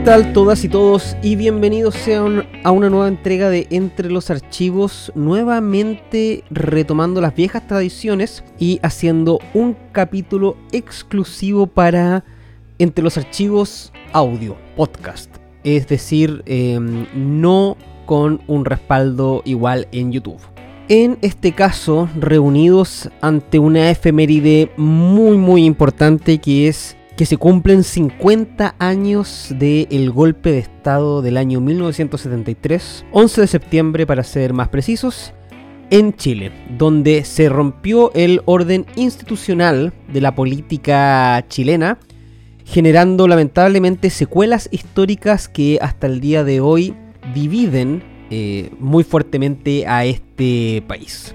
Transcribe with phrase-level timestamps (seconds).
[0.00, 1.14] ¿Qué tal todas y todos?
[1.22, 7.66] Y bienvenidos sean a una nueva entrega de Entre los Archivos, nuevamente retomando las viejas
[7.66, 12.24] tradiciones y haciendo un capítulo exclusivo para
[12.78, 15.36] Entre los Archivos audio, podcast.
[15.64, 17.76] Es decir, em, no
[18.06, 20.40] con un respaldo igual en YouTube.
[20.88, 27.84] En este caso, reunidos ante una efeméride muy muy importante que es que se cumplen
[27.84, 34.70] 50 años del golpe de Estado del año 1973, 11 de septiembre para ser más
[34.70, 35.34] precisos,
[35.90, 41.98] en Chile, donde se rompió el orden institucional de la política chilena,
[42.64, 46.94] generando lamentablemente secuelas históricas que hasta el día de hoy
[47.34, 51.34] dividen eh, muy fuertemente a este país.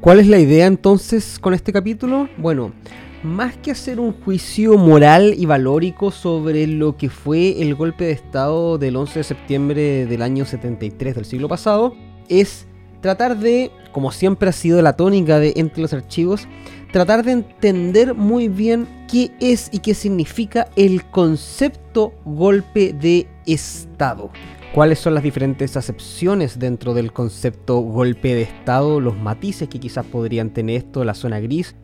[0.00, 2.28] ¿Cuál es la idea entonces con este capítulo?
[2.38, 2.72] Bueno,
[3.26, 8.12] más que hacer un juicio moral y valórico sobre lo que fue el golpe de
[8.12, 11.94] Estado del 11 de septiembre del año 73 del siglo pasado,
[12.28, 12.66] es
[13.00, 16.48] tratar de, como siempre ha sido la tónica de entre los archivos,
[16.92, 24.30] tratar de entender muy bien qué es y qué significa el concepto golpe de Estado.
[24.74, 30.04] Cuáles son las diferentes acepciones dentro del concepto golpe de Estado, los matices que quizás
[30.04, 31.74] podrían tener esto, la zona gris,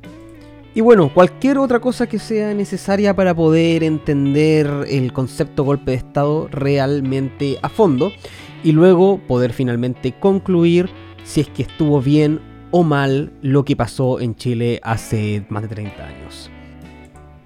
[0.74, 5.98] y bueno, cualquier otra cosa que sea necesaria para poder entender el concepto golpe de
[5.98, 8.10] Estado realmente a fondo
[8.64, 10.88] y luego poder finalmente concluir
[11.24, 15.68] si es que estuvo bien o mal lo que pasó en Chile hace más de
[15.68, 16.50] 30 años.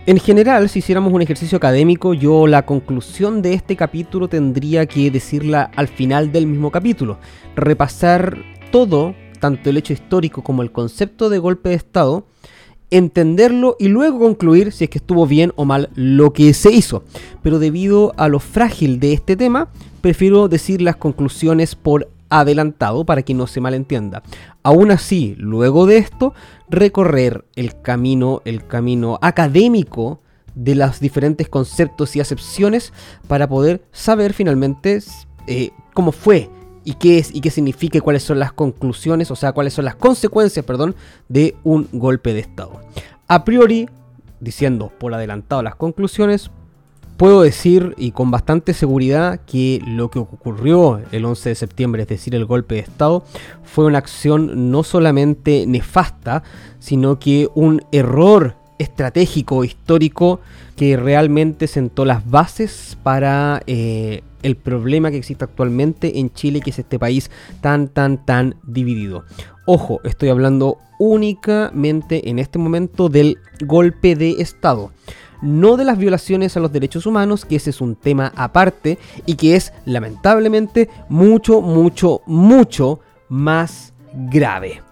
[0.06, 5.10] En general, si hiciéramos un ejercicio académico, yo la conclusión de este capítulo tendría que
[5.10, 7.18] decirla al final del mismo capítulo.
[7.56, 8.38] Repasar
[8.70, 12.24] todo, tanto el hecho histórico como el concepto de golpe de Estado,
[12.90, 17.04] entenderlo y luego concluir si es que estuvo bien o mal lo que se hizo.
[17.42, 19.68] Pero debido a lo frágil de este tema,
[20.00, 24.22] prefiero decir las conclusiones por adelantado para que no se malentienda.
[24.62, 26.34] Aún así, luego de esto,
[26.68, 30.20] recorrer el camino, el camino académico
[30.54, 32.92] de los diferentes conceptos y acepciones
[33.28, 35.00] para poder saber finalmente
[35.46, 36.50] eh, cómo fue
[36.86, 39.84] y qué es y qué significa y cuáles son las conclusiones, o sea, cuáles son
[39.84, 40.94] las consecuencias, perdón,
[41.28, 42.80] de un golpe de Estado.
[43.26, 43.88] A priori,
[44.40, 46.50] diciendo por adelantado las conclusiones,
[47.16, 52.08] puedo decir y con bastante seguridad que lo que ocurrió el 11 de septiembre, es
[52.08, 53.24] decir, el golpe de Estado,
[53.64, 56.44] fue una acción no solamente nefasta,
[56.78, 60.40] sino que un error estratégico, histórico,
[60.76, 66.70] que realmente sentó las bases para eh, el problema que existe actualmente en Chile, que
[66.70, 67.30] es este país
[67.60, 69.24] tan, tan, tan dividido.
[69.66, 74.92] Ojo, estoy hablando únicamente en este momento del golpe de Estado.
[75.42, 79.34] No de las violaciones a los derechos humanos, que ese es un tema aparte y
[79.34, 84.85] que es lamentablemente mucho, mucho, mucho más grave.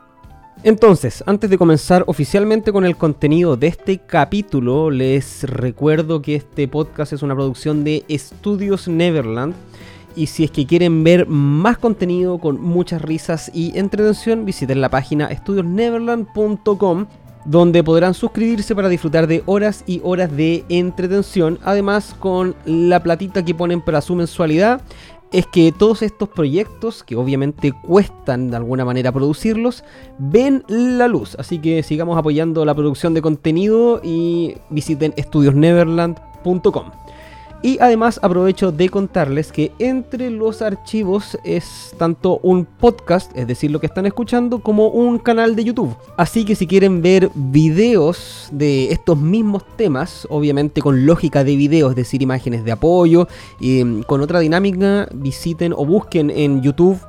[0.64, 6.66] Entonces, antes de comenzar oficialmente con el contenido de este capítulo, les recuerdo que este
[6.69, 9.54] podcast es una producción de Estudios Neverland.
[10.16, 14.88] Y si es que quieren ver más contenido con muchas risas y entretención, visiten la
[14.88, 17.08] página estudiosneverland.com
[17.44, 23.44] donde podrán suscribirse para disfrutar de horas y horas de entretención, además con la platita
[23.44, 24.81] que ponen para su mensualidad
[25.34, 29.82] es que todos estos proyectos, que obviamente cuestan de alguna manera producirlos,
[30.16, 31.34] ven la luz.
[31.40, 36.90] Así que sigamos apoyando la producción de contenido y visiten estudiosneverland.com.
[37.64, 43.70] Y además aprovecho de contarles que entre los archivos es tanto un podcast, es decir,
[43.70, 45.97] lo que están escuchando, como un canal de YouTube.
[46.19, 51.88] Así que si quieren ver videos de estos mismos temas, obviamente con lógica de video,
[51.88, 57.00] es decir, imágenes de apoyo, y mm, con otra dinámica, visiten o busquen en YouTube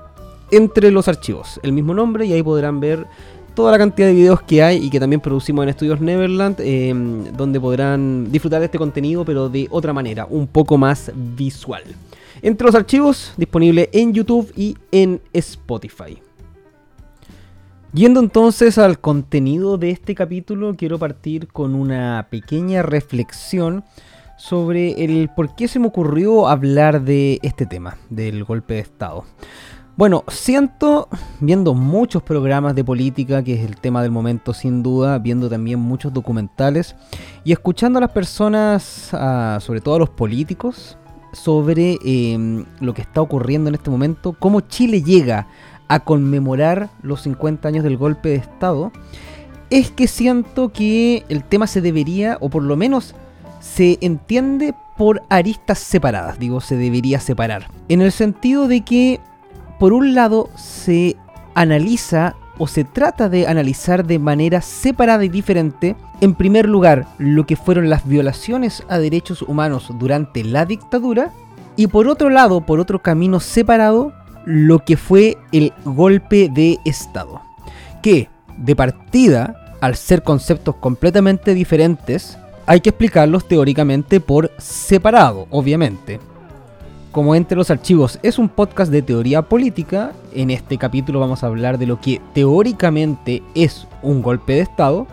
[0.52, 3.08] entre los archivos, el mismo nombre y ahí podrán ver
[3.56, 7.24] toda la cantidad de videos que hay y que también producimos en Estudios Neverland, em,
[7.36, 11.84] donde podrán disfrutar de este contenido, pero de otra manera, un poco más visual.
[12.42, 16.22] Entre los archivos, disponible en YouTube y en Spotify.
[17.94, 23.86] Yendo entonces al contenido de este capítulo, quiero partir con una pequeña reflexión
[24.38, 29.24] sobre el por qué se me ocurrió hablar de este tema, del golpe de Estado.
[29.98, 31.08] Bueno, siento,
[31.40, 35.80] viendo muchos programas de política, que es el tema del momento sin duda, viendo también
[35.80, 36.98] muchos documentales
[37.46, 38.84] y escuchando a las personas,
[39.62, 40.98] sobre todo a los políticos,
[41.32, 45.48] sobre em, lo que está ocurriendo en este momento, cómo Chile llega
[45.88, 48.92] a conmemorar los 50 años del golpe de Estado,
[49.70, 53.16] es que siento que el tema se debería, o por lo menos
[53.62, 57.70] se entiende por aristas separadas, digo, se debería separar.
[57.88, 59.22] En el sentido de que,
[59.80, 61.16] por un lado, se
[61.54, 67.46] analiza o se trata de analizar de manera separada y diferente, en primer lugar, lo
[67.46, 71.32] que fueron las violaciones a derechos humanos durante la dictadura,
[71.76, 74.14] y por otro lado, por otro camino separado,
[74.46, 77.42] lo que fue el golpe de Estado.
[78.02, 86.20] Que, de partida, al ser conceptos completamente diferentes, hay que explicarlos teóricamente por separado, obviamente.
[87.16, 91.48] Como Entre los Archivos es un podcast de teoría política, en este capítulo vamos a
[91.48, 95.08] hablar de lo que teóricamente es un golpe de Estado.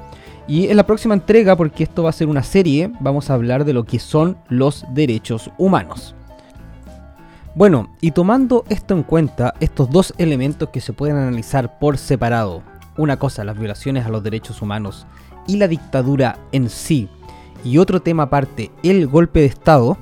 [0.49, 3.65] Y en la próxima entrega, porque esto va a ser una serie, vamos a hablar
[3.65, 6.17] de lo que son los derechos humanos.
[7.55, 12.65] Bueno, y tomando esto en cuenta, estos dos elementos que se pueden analizar por separado,
[12.97, 15.07] una cosa, las violaciones a los derechos humanos
[15.47, 17.09] y la dictadura en sí,
[17.65, 19.99] y otro tema aparte, el golpe de Estado,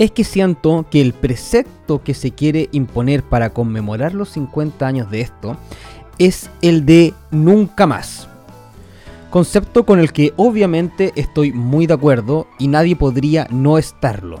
[0.00, 5.10] es que siento que el precepto que se quiere imponer para conmemorar los 50 años
[5.10, 5.58] de esto
[6.18, 8.26] es el de nunca más.
[9.28, 14.38] Concepto con el que obviamente estoy muy de acuerdo y nadie podría no estarlo.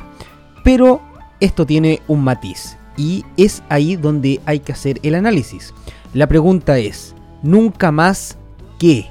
[0.64, 1.02] Pero
[1.40, 5.74] esto tiene un matiz y es ahí donde hay que hacer el análisis.
[6.14, 8.38] La pregunta es, ¿nunca más
[8.78, 9.10] qué?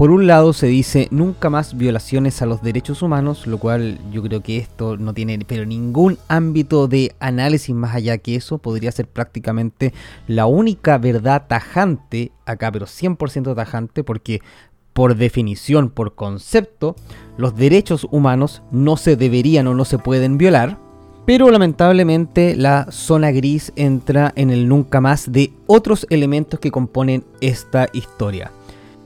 [0.00, 4.22] Por un lado se dice nunca más violaciones a los derechos humanos, lo cual yo
[4.22, 8.92] creo que esto no tiene pero ningún ámbito de análisis más allá que eso, podría
[8.92, 9.92] ser prácticamente
[10.26, 14.40] la única verdad tajante acá, pero 100% tajante porque
[14.94, 16.96] por definición, por concepto,
[17.36, 20.78] los derechos humanos no se deberían o no se pueden violar,
[21.26, 27.22] pero lamentablemente la zona gris entra en el nunca más de otros elementos que componen
[27.42, 28.50] esta historia.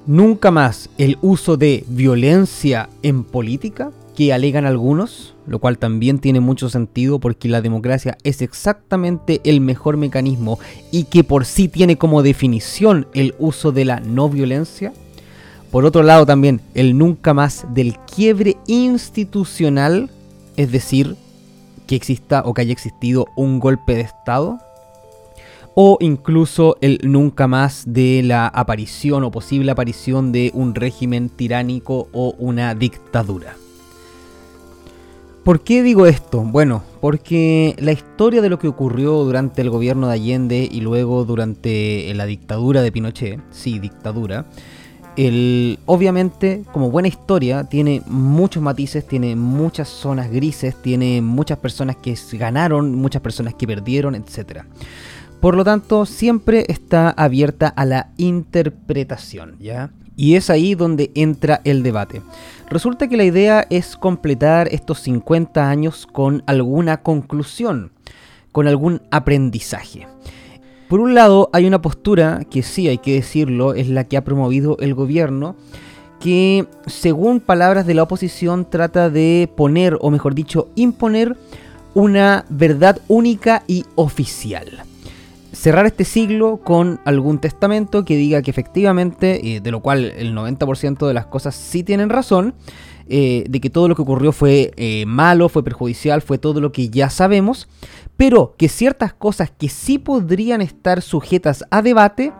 [0.06, 6.40] Nunca más el uso de violencia en política, que alegan algunos, lo cual también tiene
[6.40, 10.58] mucho sentido porque la democracia es exactamente el mejor mecanismo
[10.92, 14.92] y que por sí tiene como definición el uso de la no violencia.
[15.70, 20.10] Por otro lado también el nunca más del quiebre institucional,
[20.56, 21.16] es decir,
[21.86, 24.58] que exista o que haya existido un golpe de Estado
[25.74, 32.08] o incluso el nunca más de la aparición o posible aparición de un régimen tiránico
[32.12, 33.56] o una dictadura.
[35.44, 36.40] ¿Por qué digo esto?
[36.40, 41.26] Bueno, porque la historia de lo que ocurrió durante el gobierno de Allende y luego
[41.26, 44.46] durante la dictadura de Pinochet, sí, dictadura,
[45.16, 51.96] el, obviamente, como buena historia, tiene muchos matices, tiene muchas zonas grises, tiene muchas personas
[51.96, 54.62] que ganaron, muchas personas que perdieron, etc.
[55.44, 59.90] Por lo tanto, siempre está abierta a la interpretación, ¿ya?
[60.16, 62.22] Y es ahí donde entra el debate.
[62.70, 67.92] Resulta que la idea es completar estos 50 años con alguna conclusión,
[68.52, 70.08] con algún aprendizaje.
[70.88, 74.24] Por un lado, hay una postura que sí hay que decirlo, es la que ha
[74.24, 75.56] promovido el gobierno,
[76.20, 81.36] que según palabras de la oposición trata de poner, o mejor dicho, imponer
[81.92, 84.86] una verdad única y oficial
[85.64, 91.06] cerrar este siglo con algún testamento que diga que efectivamente, de lo cual el 90%
[91.06, 92.54] de las cosas sí tienen razón,
[93.08, 96.70] eh, de que todo lo que ocurrió fue eh, malo, fue perjudicial, fue todo lo
[96.70, 97.66] que ya sabemos,
[98.18, 102.34] pero que ciertas cosas que sí podrían estar sujetas a debate,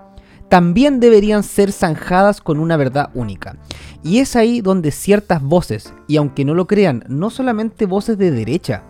[0.51, 3.57] también deberían ser zanjadas con una verdad única.
[4.03, 8.33] Y es ahí donde ciertas voces, y aunque no lo crean, no solamente voces de
[8.33, 8.83] derecha,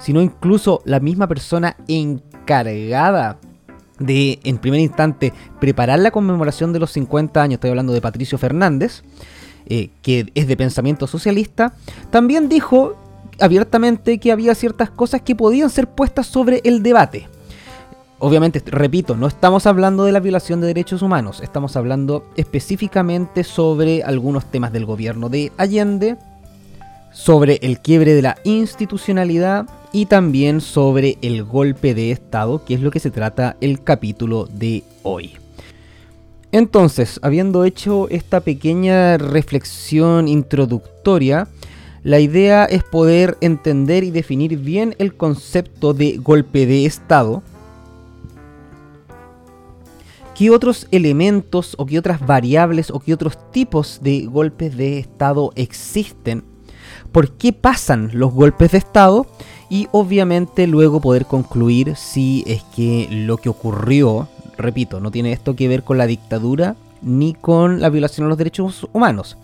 [0.00, 3.38] sino incluso la misma persona encargada
[3.98, 8.38] de, en primer instante, preparar la conmemoración de los 50 años, estoy hablando de Patricio
[8.38, 9.02] Fernández,
[9.66, 11.74] eh, que es de pensamiento socialista,
[12.10, 12.96] también dijo
[13.40, 17.28] abiertamente que había ciertas cosas que podían ser puestas sobre el debate.
[18.18, 24.02] Obviamente, repito, no estamos hablando de la violación de derechos humanos, estamos hablando específicamente sobre
[24.04, 26.16] algunos temas del gobierno de Allende,
[27.16, 32.82] sobre el quiebre de la institucionalidad y también sobre el golpe de Estado, que es
[32.82, 35.32] lo que se trata el capítulo de hoy.
[36.52, 41.48] Entonces, habiendo hecho esta pequeña reflexión introductoria,
[42.02, 47.42] la idea es poder entender y definir bien el concepto de golpe de Estado.
[50.34, 55.50] ¿Qué otros elementos o qué otras variables o qué otros tipos de golpes de Estado
[55.56, 56.55] existen?
[57.12, 59.26] ¿Por qué pasan los golpes de Estado?
[59.68, 65.56] y obviamente luego poder concluir si es que lo que ocurrió, repito, no tiene esto
[65.56, 69.36] que ver con la dictadura ni con la violación de los derechos humanos.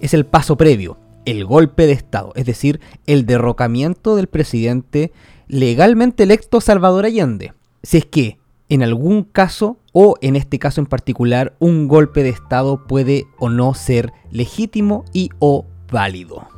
[0.00, 5.12] es el paso previo, el golpe de Estado, es decir, el derrocamiento del presidente
[5.48, 7.52] legalmente electo Salvador Allende.
[7.82, 12.28] Si es que en algún caso, o en este caso en particular, un golpe de
[12.28, 16.57] Estado puede o no ser legítimo y o válido.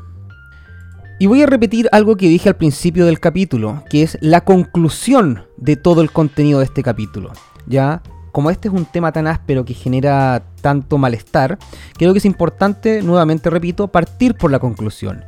[1.20, 5.44] Y voy a repetir algo que dije al principio del capítulo, que es la conclusión
[5.58, 7.30] de todo el contenido de este capítulo.
[7.66, 11.58] Ya, como este es un tema tan áspero que genera tanto malestar,
[11.98, 15.22] creo que es importante, nuevamente repito, partir por la conclusión.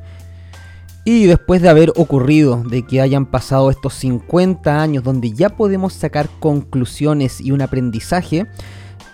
[1.05, 5.93] Y después de haber ocurrido de que hayan pasado estos 50 años donde ya podemos
[5.93, 8.47] sacar conclusiones y un aprendizaje,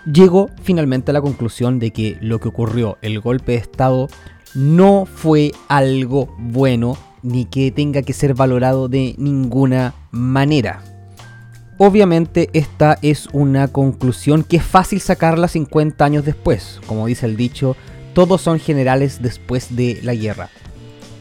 [0.05, 4.07] llego finalmente a la conclusión de que lo que ocurrió, el golpe de Estado,
[4.55, 10.83] no fue algo bueno ni que tenga que ser valorado de ninguna manera.
[11.77, 16.81] Obviamente esta es una conclusión que es fácil sacarla 50 años después.
[16.87, 17.75] Como dice el dicho,
[18.13, 20.49] todos son generales después de la guerra.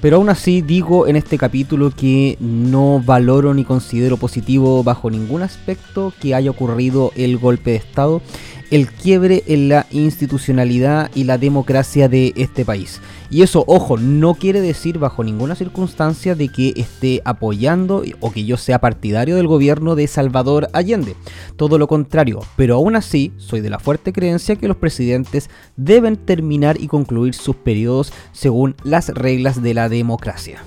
[0.00, 5.42] Pero aún así digo en este capítulo que no valoro ni considero positivo bajo ningún
[5.42, 8.23] aspecto que haya ocurrido el golpe de Estado,
[8.70, 13.00] el quiebre en la institucionalidad y la democracia de este país.
[13.30, 18.44] Y eso, ojo, no quiere decir bajo ninguna circunstancia de que esté apoyando o que
[18.44, 21.14] yo sea partidario del gobierno de Salvador Allende.
[21.56, 26.16] Todo lo contrario, pero aún así soy de la fuerte creencia que los presidentes deben
[26.16, 30.62] terminar y concluir sus periodos según las reglas de la democracia.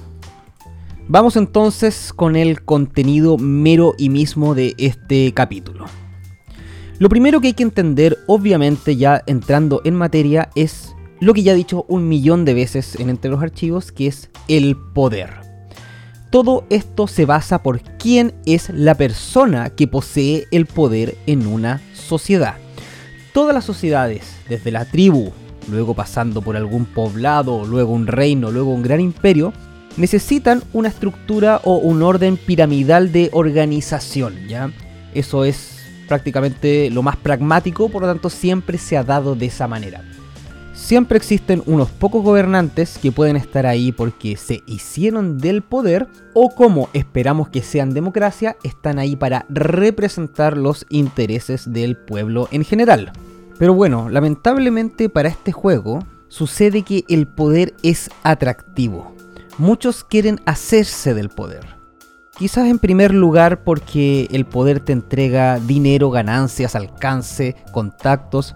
[1.08, 6.01] Vamos entonces con el contenido mero y mismo de este capítulo.
[7.02, 11.54] Lo primero que hay que entender, obviamente ya entrando en materia, es lo que ya
[11.54, 15.32] he dicho un millón de veces en Entre los Archivos, que es el poder.
[16.30, 21.82] Todo esto se basa por quién es la persona que posee el poder en una
[21.96, 22.58] sociedad.
[23.34, 25.32] Todas las sociedades, desde la tribu,
[25.72, 29.54] luego pasando por algún poblado, luego un reino, luego un gran imperio,
[29.98, 34.72] necesitan una estructura o un orden piramidal de organización, ¿ya?
[35.16, 35.81] Eso es
[36.12, 40.04] prácticamente lo más pragmático, por lo tanto siempre se ha dado de esa manera.
[40.74, 46.54] Siempre existen unos pocos gobernantes que pueden estar ahí porque se hicieron del poder o
[46.54, 53.14] como esperamos que sean democracia, están ahí para representar los intereses del pueblo en general.
[53.58, 59.16] Pero bueno, lamentablemente para este juego sucede que el poder es atractivo.
[59.58, 61.81] Muchos quieren hacerse del poder.
[62.38, 68.56] Quizás en primer lugar porque el poder te entrega dinero, ganancias, alcance, contactos,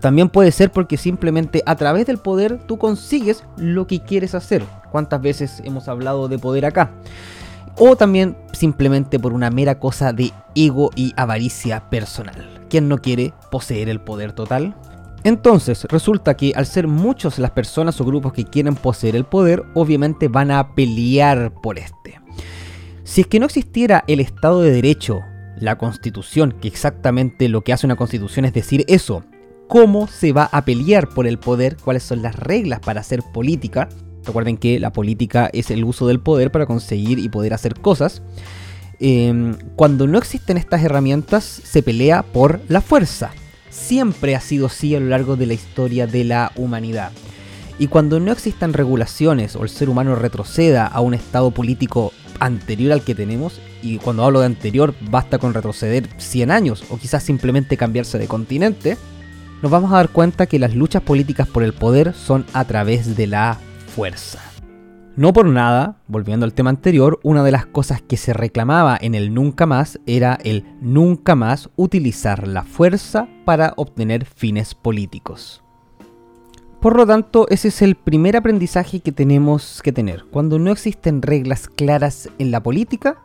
[0.00, 4.64] también puede ser porque simplemente a través del poder tú consigues lo que quieres hacer.
[4.90, 6.92] ¿Cuántas veces hemos hablado de poder acá?
[7.78, 12.64] O también simplemente por una mera cosa de ego y avaricia personal.
[12.70, 14.74] ¿Quién no quiere poseer el poder total?
[15.24, 19.64] Entonces, resulta que al ser muchos las personas o grupos que quieren poseer el poder,
[19.74, 22.20] obviamente van a pelear por este.
[23.06, 25.20] Si es que no existiera el Estado de Derecho,
[25.60, 29.22] la Constitución, que exactamente lo que hace una Constitución es decir eso,
[29.68, 33.88] cómo se va a pelear por el poder, cuáles son las reglas para hacer política.
[34.24, 38.22] Recuerden que la política es el uso del poder para conseguir y poder hacer cosas.
[38.98, 43.30] Em, cuando no existen estas herramientas, se pelea por la fuerza.
[43.70, 47.12] Siempre ha sido así a lo largo de la historia de la humanidad.
[47.78, 52.92] Y cuando no existan regulaciones o el ser humano retroceda a un estado político anterior
[52.92, 57.22] al que tenemos, y cuando hablo de anterior basta con retroceder 100 años o quizás
[57.22, 58.96] simplemente cambiarse de continente,
[59.62, 63.16] nos vamos a dar cuenta que las luchas políticas por el poder son a través
[63.16, 63.58] de la
[63.94, 64.40] fuerza.
[65.16, 69.14] No por nada, volviendo al tema anterior, una de las cosas que se reclamaba en
[69.14, 75.62] el nunca más era el nunca más utilizar la fuerza para obtener fines políticos.
[76.80, 80.24] Por lo tanto, ese es el primer aprendizaje que tenemos que tener.
[80.30, 83.18] Cuando no existen reglas claras en la política,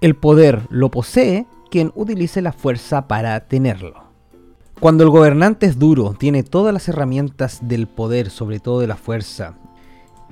[0.00, 4.04] el poder lo posee quien utilice la fuerza para tenerlo.
[4.78, 8.96] Cuando el gobernante es duro, tiene todas las herramientas del poder, sobre todo de la
[8.96, 9.56] fuerza,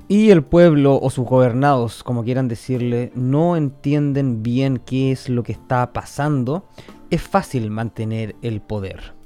[0.07, 5.43] y el pueblo o sus gobernados, como quieran decirle, no entienden bien qué es lo
[5.43, 6.63] que está pasando,
[7.09, 9.16] es fácil mantener el poder.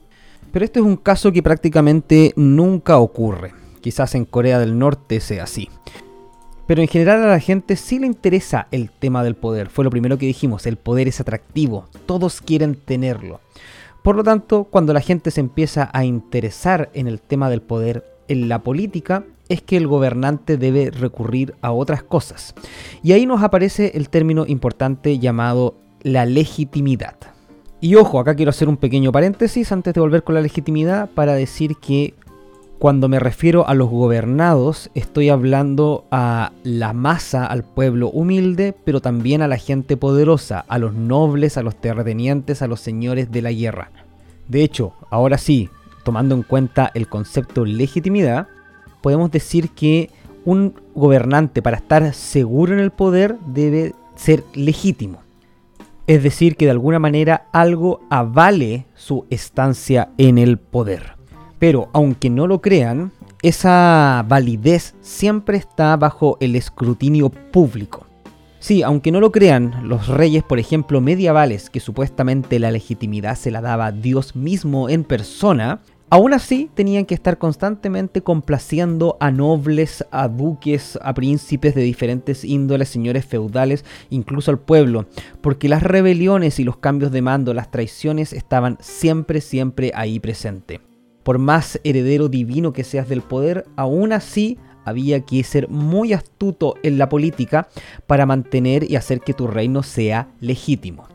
[0.52, 3.54] Pero este es un caso que prácticamente nunca ocurre.
[3.80, 5.70] Quizás en Corea del Norte sea así.
[6.68, 9.70] Pero en general a la gente sí le interesa el tema del poder.
[9.70, 13.42] Fue lo primero que dijimos, el poder es atractivo, todos quieren tenerlo.
[14.04, 18.06] Por lo tanto, cuando la gente se empieza a interesar en el tema del poder
[18.28, 22.56] en la política, es que el gobernante debe recurrir a otras cosas.
[23.04, 27.16] Y ahí nos aparece el término importante llamado la legitimidad.
[27.84, 31.34] Y ojo, acá quiero hacer un pequeño paréntesis antes de volver con la legitimidad para
[31.34, 32.14] decir que
[32.82, 39.02] Cuando me refiero a los gobernados, estoy hablando a la masa, al pueblo humilde, pero
[39.02, 43.44] también a la gente poderosa, a los nobles, a los terratenientes, a los señores de
[43.44, 43.92] la guerra.
[44.48, 45.70] De hecho, ahora sí,
[46.04, 48.48] tomando en cuenta el concepto legitimidad,
[49.02, 50.10] podemos decir que
[50.44, 55.22] un gobernante para estar seguro en el poder debe ser legítimo.
[56.12, 61.16] Es decir, que de alguna manera algo avale su estancia en el poder.
[61.58, 68.08] Pero aunque no lo crean, esa validez siempre está bajo el escrutinio público.
[68.60, 73.50] Sí, aunque no lo crean, los reyes, por ejemplo, medievales, que supuestamente la legitimidad se
[73.50, 75.80] la daba Dios mismo en persona,
[76.14, 82.44] Aún así, tenían que estar constantemente complaciendo a nobles, a duques, a príncipes de diferentes
[82.44, 85.06] índoles, señores feudales, incluso al pueblo,
[85.40, 90.82] porque las rebeliones y los cambios de mando, las traiciones estaban siempre, siempre ahí presente.
[91.24, 96.76] Por más heredero divino que seas del poder, aún así había que ser muy astuto
[96.84, 97.70] en la política
[98.06, 101.08] para mantener y hacer que tu reino sea legítimo.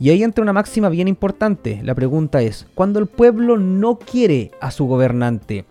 [0.00, 1.80] Y ahí entra una máxima bien importante.
[1.82, 5.64] La pregunta es, cuando el pueblo no quiere a su gobernante,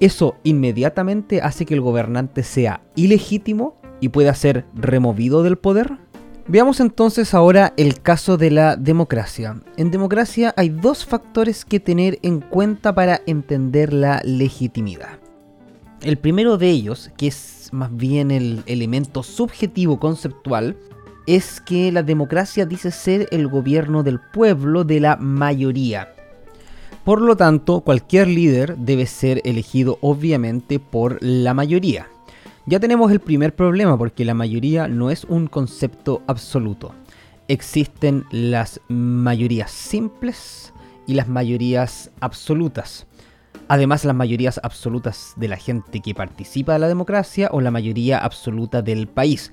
[0.00, 5.96] ¿eso inmediatamente hace que el gobernante sea ilegítimo y pueda ser removido del poder?
[6.46, 9.62] Veamos entonces ahora el caso de la democracia.
[9.76, 15.20] En democracia hay dos factores que tener en cuenta para entender la legitimidad.
[16.02, 20.76] El primero de ellos, que es más bien el elemento subjetivo conceptual,
[21.36, 26.12] es que la democracia dice ser el gobierno del pueblo de la mayoría.
[27.04, 32.08] Por lo tanto, cualquier líder debe ser elegido obviamente por la mayoría.
[32.66, 36.94] Ya tenemos el primer problema porque la mayoría no es un concepto absoluto.
[37.46, 40.72] Existen las mayorías simples
[41.06, 43.06] y las mayorías absolutas.
[43.68, 48.18] Además, las mayorías absolutas de la gente que participa de la democracia o la mayoría
[48.18, 49.52] absoluta del país.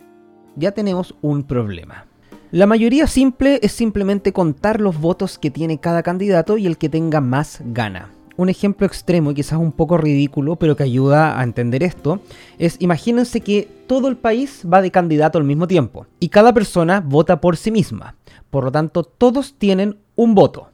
[0.60, 2.08] Ya tenemos un problema.
[2.50, 6.89] La mayoría simple es simplemente contar los votos que tiene cada candidato y el que
[6.89, 8.10] tenga más gana.
[8.38, 12.22] Un ejemplo extremo y quizás un poco ridículo, pero que ayuda a entender esto,
[12.58, 17.04] es imagínense que todo el país va de candidato al mismo tiempo y cada persona
[17.06, 18.15] vota por sí misma.
[18.50, 20.70] Por lo tanto, todos tienen un voto,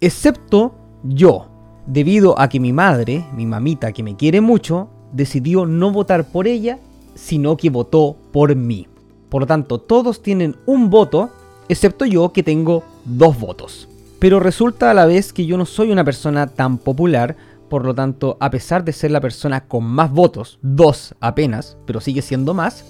[0.00, 1.48] excepto yo,
[1.86, 6.46] debido a que mi madre, mi mamita que me quiere mucho, decidió no votar por
[6.46, 6.78] ella,
[7.14, 8.86] sino que votó por mí.
[9.34, 11.28] Por lo tanto, todos tienen un voto,
[11.68, 13.88] excepto yo que tengo dos votos.
[14.20, 17.34] Pero resulta a la vez que yo no soy una persona tan popular,
[17.68, 22.00] por lo tanto, a pesar de ser la persona con más votos, dos apenas, pero
[22.00, 22.84] sigue siendo más,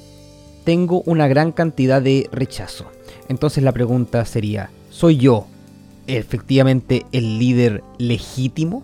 [0.65, 2.89] tengo una gran cantidad de rechazo.
[3.31, 5.47] Entonces la pregunta sería, ¿soy yo
[6.07, 8.83] efectivamente el líder legítimo?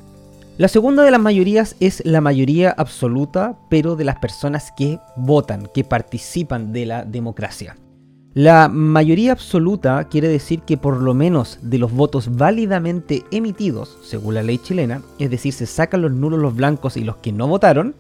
[0.61, 5.71] La segunda de las mayorías es la mayoría absoluta, pero de las personas que votan,
[5.73, 7.79] que participan de la democracia.
[8.35, 14.35] La mayoría absoluta quiere decir que por lo menos de los votos válidamente emitidos, según
[14.35, 17.49] la ley chilena, es decir, se sacan los nulos, los blancos y los que no
[17.49, 17.95] votaron,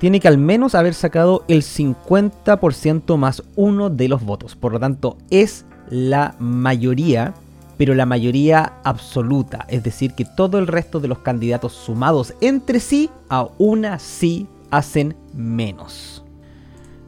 [0.00, 4.56] tiene que al menos haber sacado el 50% más uno de los votos.
[4.56, 7.34] Por lo tanto, es la mayoría
[7.80, 12.78] pero la mayoría absoluta, es decir, que todo el resto de los candidatos sumados entre
[12.78, 16.22] sí, aún así hacen menos.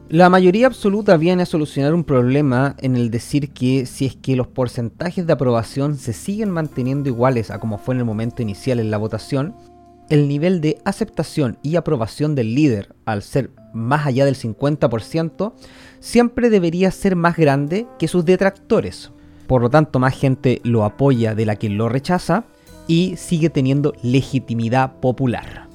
[0.09, 4.35] La mayoría absoluta viene a solucionar un problema en el decir que si es que
[4.35, 8.79] los porcentajes de aprobación se siguen manteniendo iguales a como fue en el momento inicial
[8.79, 9.53] en la votación,
[10.09, 15.53] el nivel de aceptación y aprobación del líder, al ser más allá del 50%,
[15.99, 19.11] siempre debería ser más grande que sus detractores,
[19.47, 22.45] por lo tanto, más gente lo apoya de la que lo rechaza
[22.87, 25.67] y sigue teniendo legitimidad popular.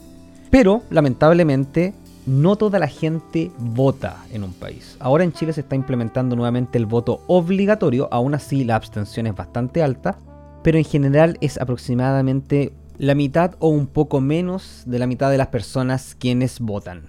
[0.51, 1.95] Pero, lamentablemente,
[2.27, 4.97] no toda la gente vota en un país.
[5.01, 9.35] Ahora en Chile se está implementando nuevamente el voto obligatorio, aún así la abstención es
[9.35, 10.19] bastante alta,
[10.63, 15.39] pero en general es aproximadamente la mitad o un poco menos de la mitad de
[15.39, 17.05] las personas quienes votan.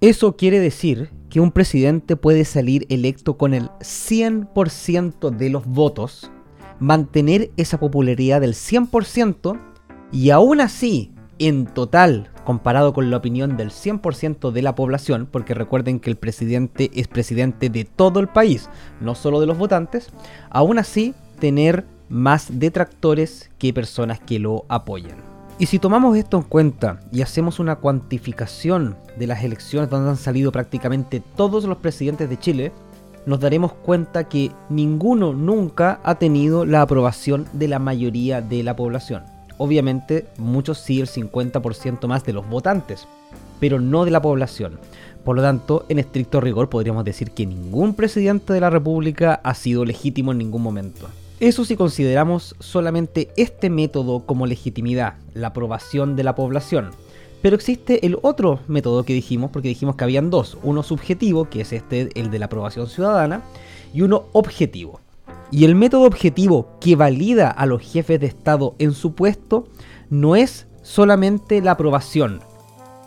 [0.00, 6.30] Eso quiere decir que un presidente puede salir electo con el 100% de los votos,
[6.80, 9.58] mantener esa popularidad del 100%
[10.12, 15.54] y aún así, en total, comparado con la opinión del 100% de la población, porque
[15.54, 18.68] recuerden que el presidente es presidente de todo el país,
[19.00, 20.10] no solo de los votantes,
[20.50, 25.29] aún así tener más detractores que personas que lo apoyan.
[25.60, 30.16] Y si tomamos esto en cuenta y hacemos una cuantificación de las elecciones donde han
[30.16, 32.72] salido prácticamente todos los presidentes de Chile,
[33.26, 38.74] nos daremos cuenta que ninguno nunca ha tenido la aprobación de la mayoría de la
[38.74, 39.24] población.
[39.58, 43.06] obviamente muchos sí el 50% más de los votantes,
[43.60, 44.78] pero no de la población.
[45.26, 49.52] Por lo tanto, en estricto rigor podríamos decir que ningún presidente de la República ha
[49.52, 51.10] sido legítimo en ningún momento.
[51.40, 56.90] Eso si consideramos solamente este método como legitimidad, la aprobación de la población.
[57.40, 61.62] Pero existe el otro método que dijimos, porque dijimos que habían dos, uno subjetivo, que
[61.62, 63.42] es este, el de la aprobación ciudadana,
[63.94, 65.00] y uno objetivo.
[65.50, 69.66] Y el método objetivo que valida a los jefes de Estado en su puesto
[70.10, 72.40] no es solamente la aprobación.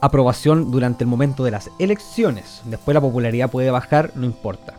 [0.02, 2.64] Aprobación durante el momento de las elecciones.
[2.66, 4.74] Después la popularidad puede bajar, no importa.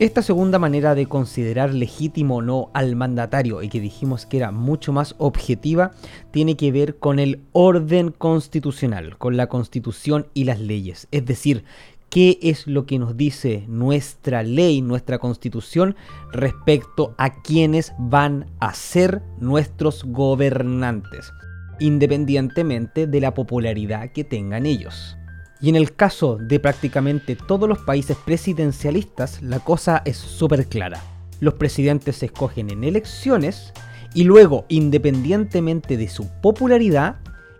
[0.00, 4.50] Esta segunda manera de considerar legítimo o no al mandatario y que dijimos que era
[4.50, 5.90] mucho más objetiva,
[6.30, 11.06] tiene que ver con el orden constitucional, con la constitución y las leyes.
[11.10, 11.64] Es decir,
[12.08, 15.96] qué es lo que nos dice nuestra ley, nuestra constitución
[16.32, 21.30] respecto a quienes van a ser nuestros gobernantes,
[21.78, 25.18] independientemente de la popularidad que tengan ellos.
[25.62, 31.02] Y en el caso de prácticamente todos los países presidencialistas, la cosa es súper clara.
[31.40, 33.72] Los presidentes se escogen en elecciones
[34.14, 37.16] y luego, independientemente de su popularidad,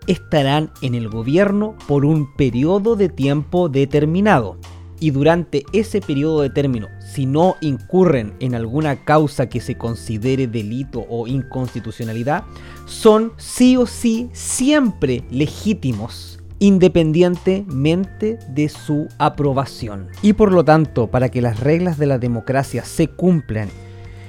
[0.07, 4.57] estarán en el gobierno por un periodo de tiempo determinado.
[4.99, 10.47] Y durante ese periodo de término, si no incurren en alguna causa que se considere
[10.47, 12.45] delito o inconstitucionalidad,
[12.87, 20.09] son sí o sí siempre legítimos independientemente de su aprobación.
[20.23, 23.69] Y por lo tanto, para que las reglas de la democracia se cumplan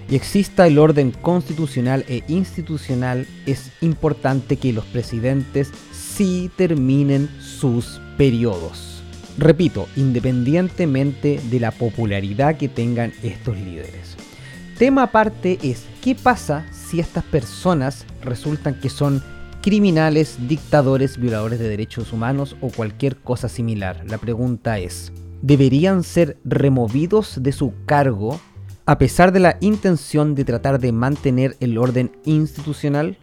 [0.09, 8.01] y exista el orden constitucional e institucional, es importante que los presidentes sí terminen sus
[8.17, 9.03] periodos.
[9.37, 14.17] Repito, independientemente de la popularidad que tengan estos líderes.
[14.77, 19.23] Tema aparte es, ¿qué pasa si estas personas resultan que son
[19.61, 24.03] criminales, dictadores, violadores de derechos humanos o cualquier cosa similar.
[24.07, 28.39] La pregunta es, ¿deberían ser removidos de su cargo
[28.85, 33.17] a pesar de la intención de tratar de mantener el orden institucional?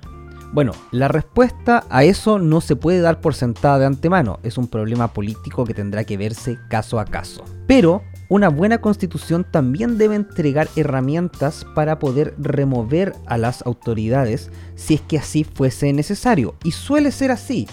[0.53, 4.69] Bueno, la respuesta a eso no se puede dar por sentada de antemano, es un
[4.69, 7.45] problema político que tendrá que verse caso a caso.
[7.67, 14.95] Pero una buena constitución también debe entregar herramientas para poder remover a las autoridades si
[14.95, 16.55] es que así fuese necesario.
[16.63, 17.67] Y suele ser así.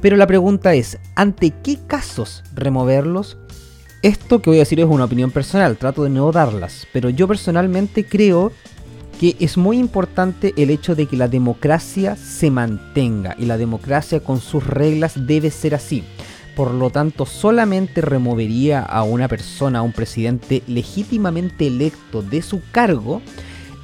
[0.00, 3.38] Pero la pregunta es, ¿ante qué casos removerlos?
[4.02, 7.26] Esto que voy a decir es una opinión personal, trato de no darlas, pero yo
[7.26, 8.52] personalmente creo
[9.18, 14.20] que es muy importante el hecho de que la democracia se mantenga y la democracia
[14.20, 16.04] con sus reglas debe ser así
[16.58, 22.60] por lo tanto solamente removería a una persona, a un presidente legítimamente electo de su
[22.72, 23.22] cargo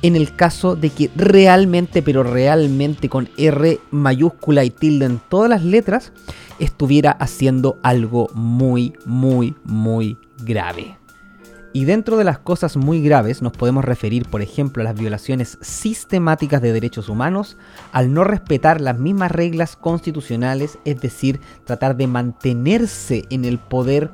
[0.03, 5.49] en el caso de que realmente, pero realmente con R mayúscula y tilde en todas
[5.49, 6.11] las letras,
[6.59, 10.97] estuviera haciendo algo muy, muy, muy grave.
[11.75, 15.59] Y dentro de las cosas muy graves nos podemos referir, por ejemplo, a las violaciones
[15.61, 17.57] sistemáticas de derechos humanos
[17.91, 24.13] al no respetar las mismas reglas constitucionales, es decir, tratar de mantenerse en el poder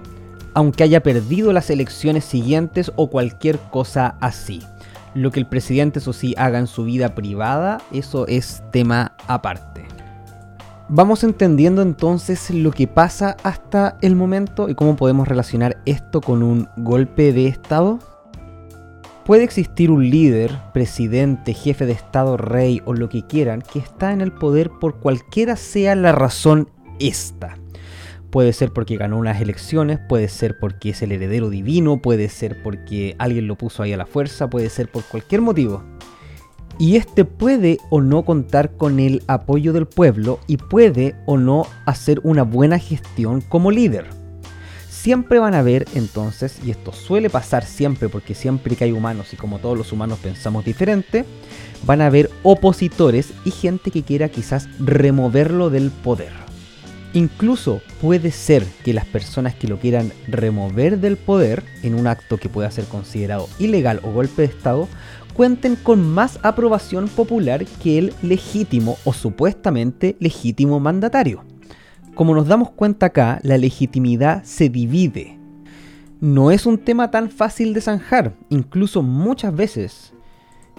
[0.55, 4.63] aunque haya perdido las elecciones siguientes o cualquier cosa así.
[5.15, 9.90] Lo que el presidente, eso sí, haga en su vida privada, eso es tema aparte.
[10.93, 16.43] Vamos entendiendo entonces lo que pasa hasta el momento y cómo podemos relacionar esto con
[16.43, 18.01] un golpe de Estado.
[19.25, 24.13] Puede existir un líder, presidente, jefe de Estado, rey o lo que quieran, que está
[24.13, 27.57] en el poder por cualquiera sea la razón esta.
[28.33, 32.65] Puede ser porque ganó unas elecciones, puede ser porque es el heredero divino, puede ser
[32.65, 35.85] porque alguien lo puso ahí a la fuerza, puede ser por cualquier motivo
[36.81, 41.67] y este puede o no contar con el apoyo del pueblo y puede o no
[41.85, 44.07] hacer una buena gestión como líder.
[44.89, 49.33] Siempre van a haber entonces, y esto suele pasar siempre porque siempre que hay humanos
[49.35, 51.27] y como todos los humanos pensamos diferente,
[51.85, 56.33] van a haber opositores y gente que quiera quizás removerlo del poder.
[57.13, 62.37] Incluso puede ser que las personas que lo quieran remover del poder en un acto
[62.39, 64.89] que pueda ser considerado ilegal o golpe de Estado
[65.33, 71.45] cuenten con más aprobación popular que el legítimo o supuestamente legítimo mandatario.
[72.15, 75.39] Como nos damos cuenta acá, la legitimidad se divide.
[76.21, 80.13] No es un tema tan fácil de zanjar, incluso muchas veces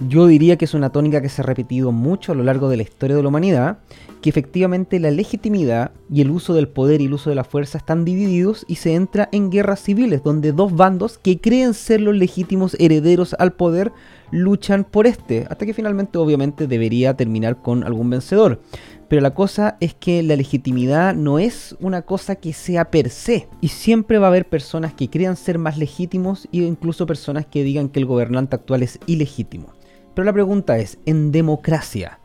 [0.07, 2.77] Yo diría que es una tónica que se ha repetido mucho a lo largo de
[2.77, 3.79] la historia de la humanidad,
[4.21, 7.77] que efectivamente la legitimidad y el uso del poder y el uso de la fuerza
[7.77, 12.15] están divididos y se entra en guerras civiles, donde dos bandos que creen ser los
[12.15, 13.91] legítimos herederos al poder
[14.31, 18.61] luchan por este, hasta que finalmente obviamente debería terminar con algún vencedor.
[19.09, 23.49] Pero la cosa es que la legitimidad no es una cosa que sea per se.
[23.59, 27.65] Y siempre va a haber personas que crean ser más legítimos e incluso personas que
[27.65, 29.73] digan que el gobernante actual es ilegítimo.
[30.13, 32.20] Pero la pregunta es, en democracia,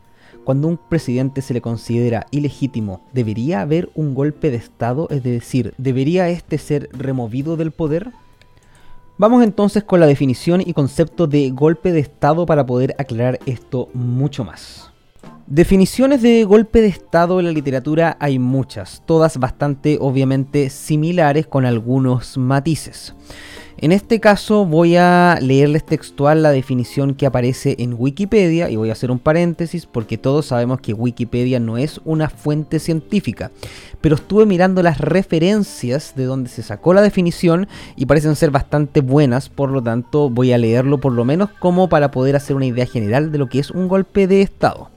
[0.47, 5.09] cuando un presidente se le considera ilegítimo, ¿debería haber un golpe de Estado?
[5.09, 8.13] Es decir, ¿debería este ser removido del poder?
[9.17, 13.89] Vamos entonces con la definición y concepto de golpe de Estado para poder aclarar esto
[13.93, 14.89] mucho más.
[15.47, 21.65] Definiciones de golpe de Estado en la literatura hay muchas, todas bastante obviamente similares con
[21.65, 23.13] algunos matices.
[23.79, 28.89] En este caso voy a leerles textual la definición que aparece en Wikipedia y voy
[28.89, 33.51] a hacer un paréntesis porque todos sabemos que Wikipedia no es una fuente científica,
[34.01, 39.01] pero estuve mirando las referencias de donde se sacó la definición y parecen ser bastante
[39.01, 42.65] buenas, por lo tanto voy a leerlo por lo menos como para poder hacer una
[42.65, 44.89] idea general de lo que es un golpe de Estado.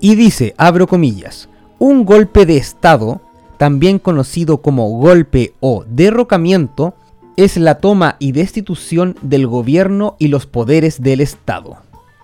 [0.00, 3.20] Y dice, abro comillas, un golpe de Estado,
[3.58, 6.94] también conocido como golpe o derrocamiento,
[7.36, 11.78] es la toma y destitución del gobierno y los poderes del Estado.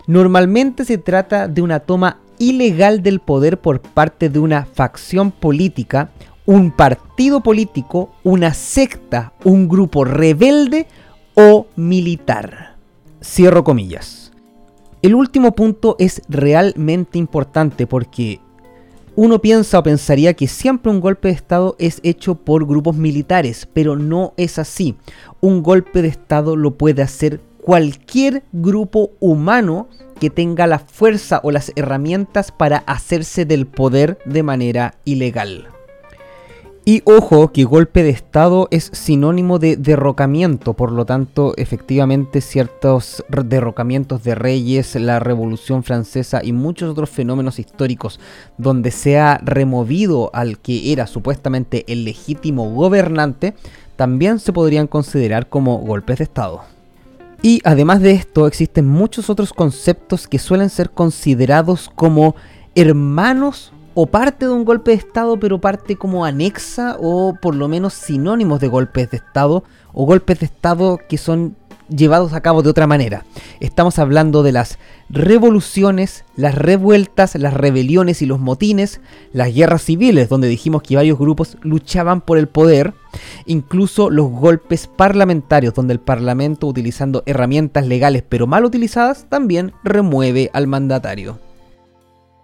[0.07, 6.11] Normalmente se trata de una toma ilegal del poder por parte de una facción política,
[6.45, 10.87] un partido político, una secta, un grupo rebelde
[11.35, 12.77] o militar.
[13.23, 14.33] Cierro comillas.
[15.03, 18.41] El último punto es realmente importante porque
[19.17, 23.67] uno piensa o pensaría que siempre un golpe de Estado es hecho por grupos militares,
[23.73, 24.95] pero no es así.
[25.41, 29.89] Un golpe de Estado lo puede hacer cualquier grupo humano
[30.21, 35.76] que tenga la fuerza o las herramientas para hacerse del poder de manera ilegal.
[36.89, 43.25] Y ojo que golpe de Estado es sinónimo de derrocamiento, por lo tanto efectivamente ciertos
[43.29, 48.21] derrocamientos de reyes, la Revolución Francesa y muchos otros fenómenos históricos
[48.57, 53.55] donde se ha removido al que era supuestamente el legítimo gobernante,
[53.97, 56.61] también se podrían considerar como golpes de Estado.
[57.43, 62.37] Y además de esto existen muchos otros conceptos que suelen ser considerados como
[62.77, 67.67] hermanos o parte de un golpe de Estado, pero parte como anexa o por lo
[67.67, 71.57] menos sinónimos de golpes de Estado o golpes de Estado que son
[71.89, 73.25] llevados a cabo de otra manera.
[73.59, 74.79] Estamos hablando de las
[75.09, 79.01] revoluciones, las revueltas, las rebeliones y los motines,
[79.33, 82.93] las guerras civiles, donde dijimos que varios grupos luchaban por el poder,
[83.47, 90.51] incluso los golpes parlamentarios, donde el Parlamento, utilizando herramientas legales pero mal utilizadas, también remueve
[90.53, 91.46] al mandatario.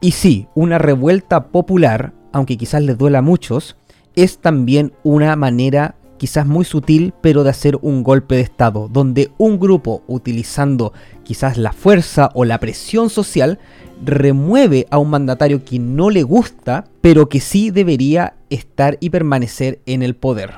[0.05, 3.77] Y sí, una revuelta popular, aunque quizás les duela a muchos,
[4.17, 9.31] es también una manera quizás muy sutil, pero de hacer un golpe de Estado, donde
[9.39, 13.61] un grupo, utilizando quizás la fuerza o la presión social,
[14.05, 19.79] remueve a un mandatario que no le gusta, pero que sí debería estar y permanecer
[19.87, 20.51] en el poder.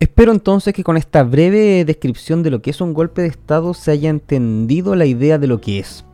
[0.00, 3.74] Espero entonces que con esta breve descripción de lo que es un golpe de Estado
[3.74, 6.06] se haya entendido la idea de lo que es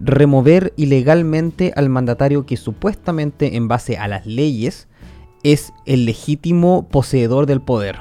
[0.00, 4.88] remover ilegalmente al mandatario que supuestamente en base a las leyes
[5.42, 7.98] es el legítimo poseedor del poder.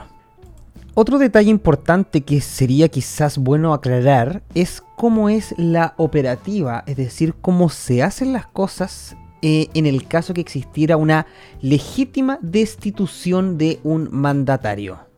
[0.95, 7.35] Otro detalle importante que sería quizás bueno aclarar es cómo es la operativa, es decir,
[7.39, 11.25] cómo se hacen las cosas eh, en el caso que existiera una
[11.61, 15.08] legítima destitución de un mandatario.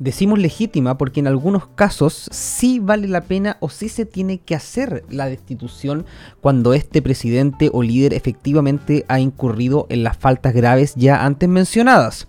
[0.00, 4.54] Decimos legítima porque en algunos casos sí vale la pena o sí se tiene que
[4.54, 6.06] hacer la destitución
[6.40, 12.28] cuando este presidente o líder efectivamente ha incurrido en las faltas graves ya antes mencionadas.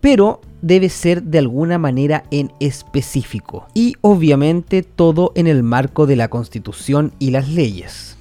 [0.00, 3.66] Pero debe ser de alguna manera en específico.
[3.74, 8.16] Y obviamente todo en el marco de la constitución y las leyes.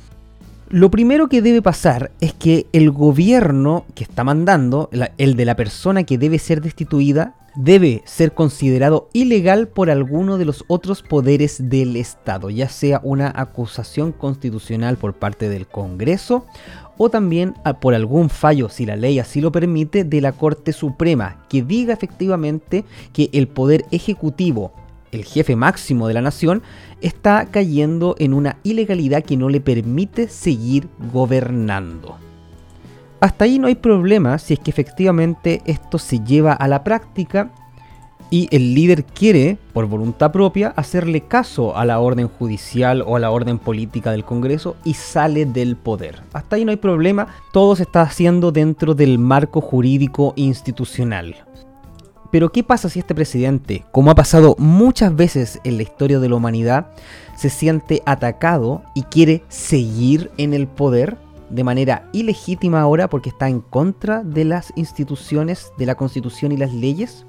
[0.68, 5.56] Lo primero que debe pasar es que el gobierno que está mandando, el de la
[5.56, 11.70] persona que debe ser destituida, debe ser considerado ilegal por alguno de los otros poderes
[11.70, 16.46] del Estado, ya sea una acusación constitucional por parte del Congreso
[16.98, 21.46] o también por algún fallo, si la ley así lo permite, de la Corte Suprema,
[21.50, 24.72] que diga efectivamente que el poder ejecutivo,
[25.12, 26.64] el jefe máximo de la nación,
[27.02, 32.19] está cayendo en una ilegalidad que no le permite seguir gobernando.
[33.22, 37.52] Hasta ahí no hay problema si es que efectivamente esto se lleva a la práctica
[38.30, 43.20] y el líder quiere, por voluntad propia, hacerle caso a la orden judicial o a
[43.20, 46.22] la orden política del Congreso y sale del poder.
[46.32, 51.36] Hasta ahí no hay problema, todo se está haciendo dentro del marco jurídico institucional.
[52.32, 56.30] Pero ¿qué pasa si este presidente, como ha pasado muchas veces en la historia de
[56.30, 56.92] la humanidad,
[57.36, 61.18] se siente atacado y quiere seguir en el poder
[61.50, 66.58] de manera ilegítima ahora porque está en contra de las instituciones, de la constitución y
[66.58, 67.26] las leyes?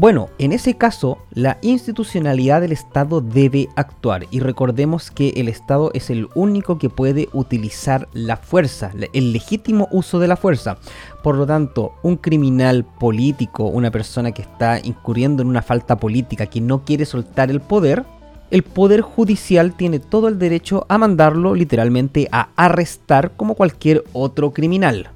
[0.00, 5.90] Bueno, en ese caso, la institucionalidad del Estado debe actuar y recordemos que el Estado
[5.92, 10.78] es el único que puede utilizar la fuerza, el legítimo uso de la fuerza.
[11.24, 16.46] Por lo tanto, un criminal político, una persona que está incurriendo en una falta política,
[16.46, 18.04] que no quiere soltar el poder,
[18.50, 24.52] el Poder Judicial tiene todo el derecho a mandarlo literalmente a arrestar como cualquier otro
[24.52, 25.10] criminal.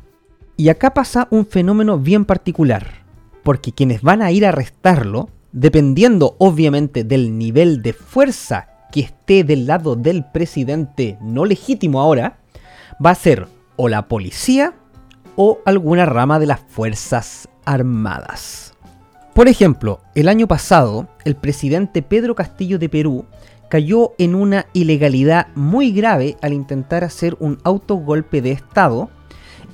[0.57, 3.03] Y acá pasa un fenómeno bien particular
[3.43, 9.45] porque quienes van a ir a arrestarlo, dependiendo obviamente del nivel de fuerza que esté
[9.45, 12.39] del lado del presidente no legítimo ahora,
[13.05, 14.75] va a ser o la policía
[15.37, 18.72] o alguna rama de las Fuerzas Armadas.
[19.35, 23.25] Por ejemplo, el año pasado, el presidente Pedro Castillo de Perú
[23.71, 29.09] cayó en una ilegalidad muy grave al intentar hacer un autogolpe de Estado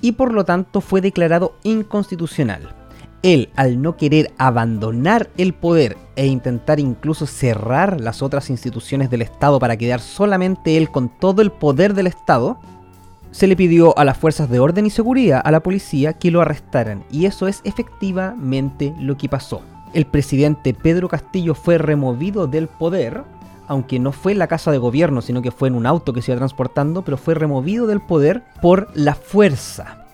[0.00, 2.72] y por lo tanto fue declarado inconstitucional.
[3.24, 9.22] Él, al no querer abandonar el poder e intentar incluso cerrar las otras instituciones del
[9.22, 12.60] Estado para quedar solamente él con todo el poder del Estado,
[13.30, 16.40] se le pidió a las fuerzas de orden y seguridad, a la policía, que lo
[16.40, 17.04] arrestaran.
[17.10, 19.62] Y eso es efectivamente lo que pasó.
[19.94, 23.22] El presidente Pedro Castillo fue removido del poder,
[23.66, 26.22] aunque no fue en la casa de gobierno, sino que fue en un auto que
[26.22, 30.04] se iba transportando, pero fue removido del poder por la fuerza.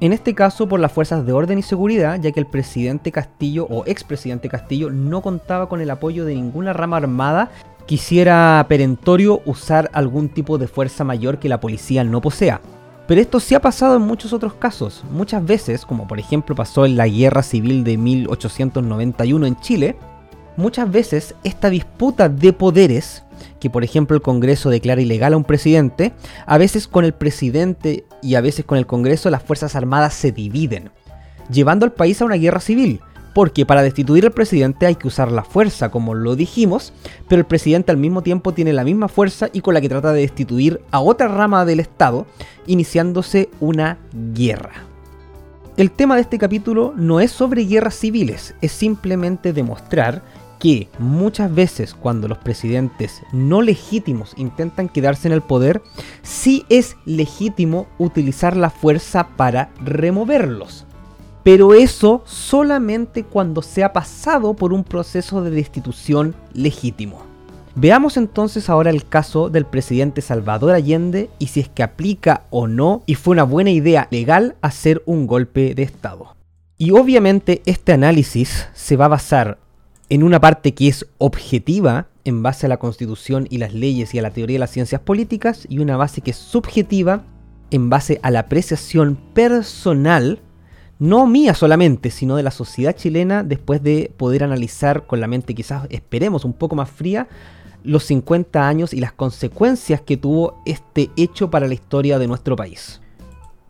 [0.00, 3.66] En este caso por las fuerzas de orden y seguridad, ya que el presidente Castillo
[3.68, 7.50] o expresidente Castillo no contaba con el apoyo de ninguna rama armada
[7.90, 12.60] quisiera perentorio usar algún tipo de fuerza mayor que la policía no posea.
[13.08, 15.02] Pero esto sí ha pasado en muchos otros casos.
[15.10, 19.96] Muchas veces, como por ejemplo pasó en la Guerra Civil de 1891 en Chile,
[20.56, 23.24] muchas veces esta disputa de poderes
[23.58, 26.12] que por ejemplo el Congreso declara ilegal a un presidente,
[26.46, 30.30] a veces con el presidente y a veces con el Congreso las Fuerzas Armadas se
[30.30, 30.92] dividen,
[31.50, 33.00] llevando al país a una guerra civil.
[33.34, 36.92] Porque para destituir al presidente hay que usar la fuerza, como lo dijimos,
[37.28, 40.12] pero el presidente al mismo tiempo tiene la misma fuerza y con la que trata
[40.12, 42.26] de destituir a otra rama del Estado,
[42.66, 43.98] iniciándose una
[44.34, 44.84] guerra.
[45.76, 50.22] El tema de este capítulo no es sobre guerras civiles, es simplemente demostrar
[50.58, 55.80] que muchas veces cuando los presidentes no legítimos intentan quedarse en el poder,
[56.22, 60.86] sí es legítimo utilizar la fuerza para removerlos.
[61.42, 67.22] Pero eso solamente cuando se ha pasado por un proceso de destitución legítimo.
[67.76, 72.66] Veamos entonces ahora el caso del presidente Salvador Allende y si es que aplica o
[72.66, 76.36] no y fue una buena idea legal hacer un golpe de Estado.
[76.76, 79.58] Y obviamente este análisis se va a basar
[80.08, 84.18] en una parte que es objetiva en base a la constitución y las leyes y
[84.18, 87.22] a la teoría de las ciencias políticas y una base que es subjetiva
[87.70, 90.40] en base a la apreciación personal,
[91.00, 95.54] no mía solamente, sino de la sociedad chilena después de poder analizar con la mente
[95.54, 97.26] quizás esperemos un poco más fría
[97.82, 102.54] los 50 años y las consecuencias que tuvo este hecho para la historia de nuestro
[102.54, 103.00] país.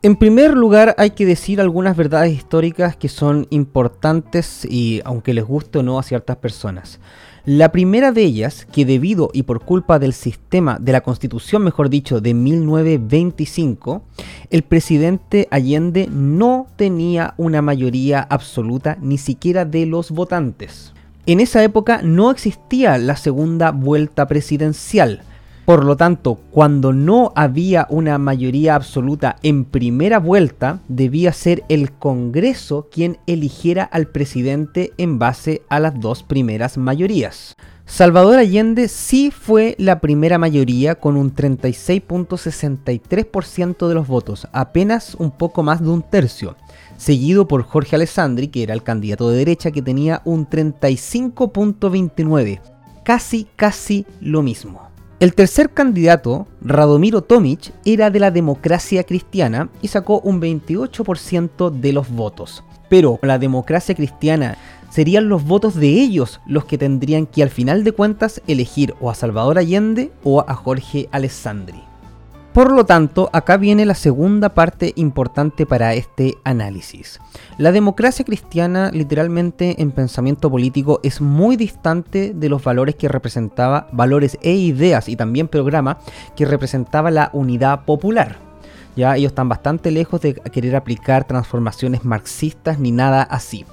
[0.03, 5.45] En primer lugar, hay que decir algunas verdades históricas que son importantes y aunque les
[5.45, 6.99] guste o no a ciertas personas.
[7.47, 11.89] La primera de ellas, que debido y por culpa del sistema, de la constitución mejor
[11.89, 14.03] dicho, de 1925,
[14.51, 20.93] el presidente Allende no tenía una mayoría absoluta ni siquiera de los votantes.
[21.25, 25.23] En esa época no existía la segunda vuelta presidencial,
[25.71, 31.93] por lo tanto, cuando no había una mayoría absoluta en primera vuelta, debía ser el
[31.93, 37.55] Congreso quien eligiera al presidente en base a las dos primeras mayorías.
[37.87, 45.31] Salvador Allende sí fue la primera mayoría con un 36.63% de los votos, apenas un
[45.31, 46.57] poco más de un tercio,
[46.97, 52.61] seguido por Jorge Alessandri, que era el candidato de derecha, que tenía un 35.29%,
[53.05, 54.90] casi casi lo mismo.
[55.21, 61.93] El tercer candidato, Radomiro Tomic, era de la democracia cristiana y sacó un 28% de
[61.93, 62.65] los votos.
[62.89, 64.57] Pero la democracia cristiana
[64.89, 69.11] serían los votos de ellos los que tendrían que al final de cuentas elegir o
[69.11, 71.90] a Salvador Allende o a Jorge Alessandri.
[72.61, 77.19] Por lo tanto, acá viene la segunda parte importante para este análisis.
[77.57, 83.89] La democracia cristiana, literalmente en pensamiento político, es muy distante de los valores que representaba,
[83.93, 86.01] valores e ideas y también programa
[86.37, 88.37] que representaba la unidad popular.
[88.95, 93.65] Ya ellos están bastante lejos de querer aplicar transformaciones marxistas ni nada así.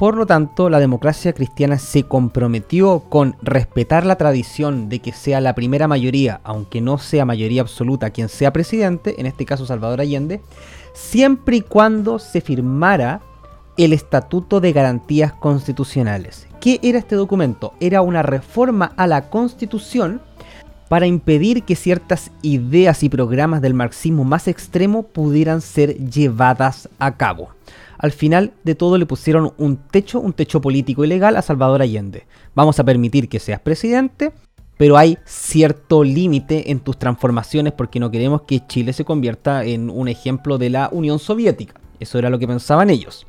[0.00, 5.42] Por lo tanto, la democracia cristiana se comprometió con respetar la tradición de que sea
[5.42, 10.00] la primera mayoría, aunque no sea mayoría absoluta, quien sea presidente, en este caso Salvador
[10.00, 10.40] Allende,
[10.94, 13.20] siempre y cuando se firmara
[13.76, 16.46] el Estatuto de Garantías Constitucionales.
[16.62, 17.74] ¿Qué era este documento?
[17.78, 20.22] Era una reforma a la Constitución
[20.88, 27.18] para impedir que ciertas ideas y programas del marxismo más extremo pudieran ser llevadas a
[27.18, 27.50] cabo
[28.00, 31.82] al final de todo le pusieron un techo, un techo político y legal a Salvador
[31.82, 32.26] Allende.
[32.54, 34.32] Vamos a permitir que seas presidente,
[34.78, 39.90] pero hay cierto límite en tus transformaciones porque no queremos que Chile se convierta en
[39.90, 41.78] un ejemplo de la Unión Soviética.
[42.00, 43.26] Eso era lo que pensaban ellos.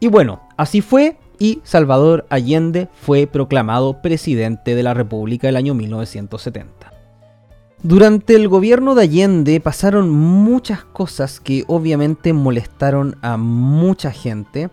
[0.00, 5.74] Y bueno, así fue y Salvador Allende fue proclamado presidente de la República el año
[5.74, 6.89] 1970.
[7.82, 14.68] Durante el gobierno de Allende pasaron muchas cosas que obviamente molestaron a mucha gente.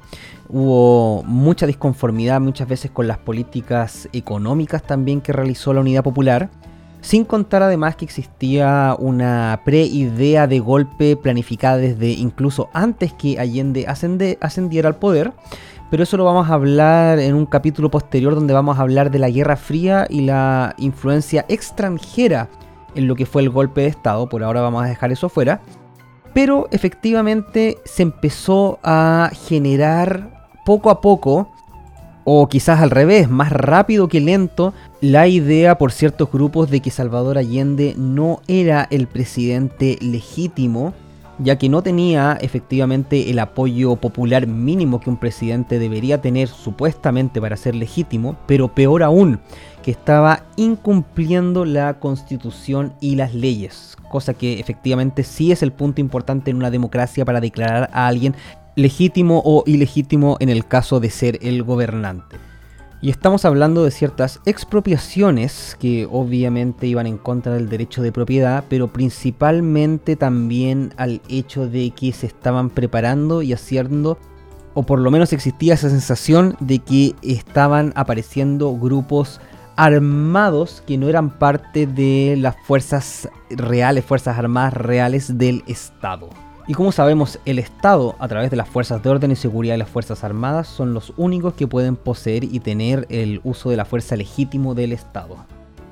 [0.49, 6.49] Hubo mucha disconformidad muchas veces con las políticas económicas también que realizó la Unidad Popular.
[6.99, 13.86] Sin contar además que existía una pre-idea de golpe planificada desde incluso antes que Allende
[13.88, 15.32] ascendiera al poder.
[15.89, 19.20] Pero eso lo vamos a hablar en un capítulo posterior donde vamos a hablar de
[19.20, 22.49] la Guerra Fría y la influencia extranjera
[22.96, 25.62] en lo que fue el golpe de Estado, por ahora vamos a dejar eso fuera,
[26.34, 31.50] pero efectivamente se empezó a generar poco a poco,
[32.26, 36.92] o quizás al revés, más rápido que lento, la idea por ciertos grupos de que
[36.92, 40.94] Salvador Allende no era el presidente legítimo,
[41.40, 47.40] ya que no tenía efectivamente el apoyo popular mínimo que un presidente debería tener supuestamente
[47.40, 49.40] para ser legítimo, pero peor aún,
[49.88, 56.02] que estaba incumpliendo la constitución y las leyes, cosa que efectivamente sí es el punto
[56.02, 58.36] importante en una democracia para declarar a alguien
[58.76, 62.36] legítimo o ilegítimo en el caso de ser el gobernante.
[63.02, 68.66] Y estamos hablando de ciertas expropiaciones que obviamente iban en contra del derecho de propiedad,
[68.68, 74.18] pero principalmente también al hecho de que se estaban preparando y haciendo,
[74.74, 79.40] o por lo menos existía esa sensación de que estaban apareciendo grupos
[79.78, 86.30] armados que no eran parte de las fuerzas reales, fuerzas armadas reales del Estado.
[86.67, 89.78] Y como sabemos, el Estado, a través de las fuerzas de orden y seguridad y
[89.78, 93.86] las fuerzas armadas, son los únicos que pueden poseer y tener el uso de la
[93.86, 95.38] fuerza legítimo del Estado.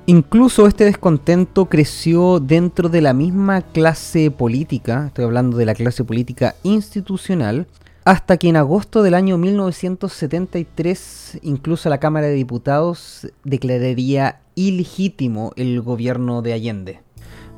[0.04, 6.04] Incluso este descontento creció dentro de la misma clase política, estoy hablando de la clase
[6.04, 7.66] política institucional,
[8.06, 15.82] hasta que en agosto del año 1973 incluso la Cámara de Diputados declararía ilegítimo el
[15.82, 17.00] gobierno de Allende.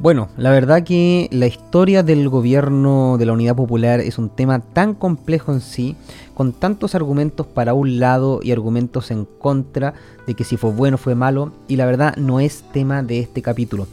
[0.00, 4.60] Bueno, la verdad que la historia del gobierno de la Unidad Popular es un tema
[4.60, 5.96] tan complejo en sí,
[6.34, 9.92] con tantos argumentos para un lado y argumentos en contra
[10.26, 13.42] de que si fue bueno fue malo, y la verdad no es tema de este
[13.42, 13.86] capítulo.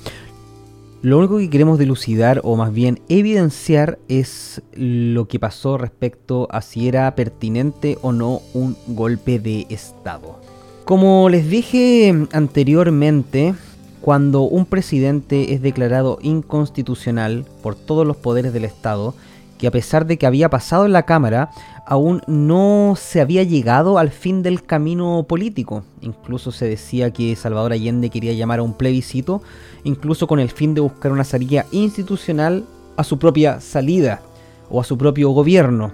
[1.01, 6.61] Lo único que queremos dilucidar o más bien evidenciar es lo que pasó respecto a
[6.61, 10.39] si era pertinente o no un golpe de Estado.
[10.85, 13.53] Como les dije anteriormente,
[14.01, 19.15] cuando un presidente es declarado inconstitucional por todos los poderes del Estado,
[19.57, 21.49] que a pesar de que había pasado en la Cámara,
[21.85, 25.83] aún no se había llegado al fin del camino político.
[26.01, 29.41] Incluso se decía que Salvador Allende quería llamar a un plebiscito,
[29.83, 32.65] incluso con el fin de buscar una salida institucional
[32.97, 34.21] a su propia salida
[34.69, 35.93] o a su propio gobierno.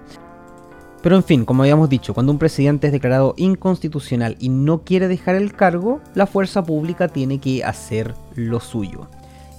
[1.01, 5.07] Pero en fin, como habíamos dicho, cuando un presidente es declarado inconstitucional y no quiere
[5.07, 9.07] dejar el cargo, la fuerza pública tiene que hacer lo suyo.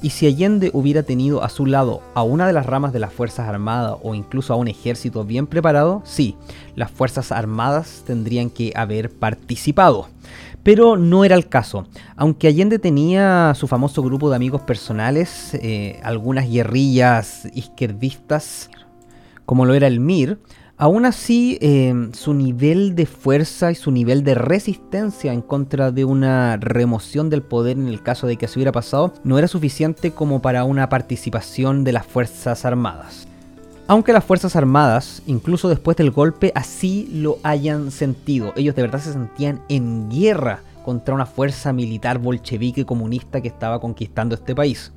[0.03, 3.13] Y si Allende hubiera tenido a su lado a una de las ramas de las
[3.13, 6.37] Fuerzas Armadas o incluso a un ejército bien preparado, sí,
[6.75, 10.09] las Fuerzas Armadas tendrían que haber participado.
[10.65, 11.87] Pero no era el caso.
[12.17, 18.71] Aunque Allende tenía su famoso grupo de amigos personales, eh, algunas guerrillas izquierdistas,
[19.47, 20.39] como lo era el MIR,
[20.83, 26.05] Aún así, em, su nivel de fuerza y su nivel de resistencia en contra de
[26.05, 30.11] una remoción del poder en el caso de que se hubiera pasado no era suficiente
[30.11, 33.29] como para una participación de las Fuerzas Armadas.
[33.87, 38.53] Aunque las Fuerzas Armadas, incluso después del golpe, así lo hayan sentido.
[38.57, 43.81] Ellos de verdad se sentían en guerra contra una fuerza militar bolchevique comunista que estaba
[43.81, 44.91] conquistando este país.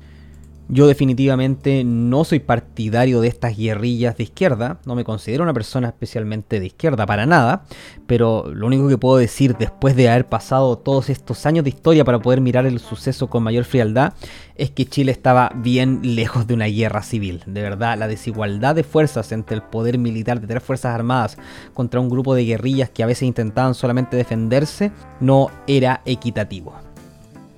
[0.68, 5.86] Yo definitivamente no soy partidario de estas guerrillas de izquierda, no me considero una persona
[5.86, 7.62] especialmente de izquierda para nada,
[8.08, 12.04] pero lo único que puedo decir después de haber pasado todos estos años de historia
[12.04, 14.14] para poder mirar el suceso con mayor frialdad
[14.56, 17.44] es que Chile estaba bien lejos de una guerra civil.
[17.46, 21.38] De verdad, la desigualdad de fuerzas entre el poder militar de tres fuerzas armadas
[21.74, 24.90] contra un grupo de guerrillas que a veces intentaban solamente defenderse
[25.20, 26.85] no era equitativo.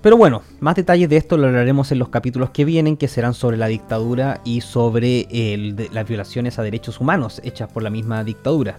[0.01, 3.35] Pero bueno, más detalles de esto lo hablaremos en los capítulos que vienen, que serán
[3.35, 5.27] sobre la dictadura y sobre
[5.93, 8.79] las violaciones a derechos humanos hechas por la misma dictadura.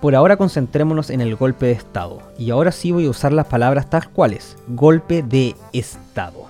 [0.00, 3.46] Por ahora concentrémonos en el golpe de Estado, y ahora sí voy a usar las
[3.46, 6.46] palabras tal cuales, golpe de Estado.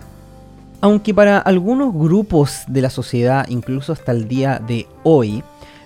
[0.80, 5.42] Aunque para algunos grupos de la sociedad, incluso hasta el día de hoy,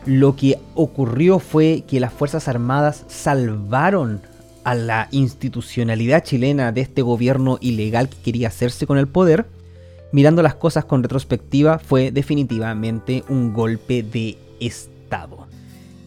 [0.07, 4.21] lo que ocurrió fue que las Fuerzas Armadas salvaron
[4.69, 9.47] a la institucionalidad chilena de este gobierno ilegal que quería hacerse con el poder,
[10.13, 15.47] mirando las cosas con retrospectiva, fue definitivamente un golpe de Estado.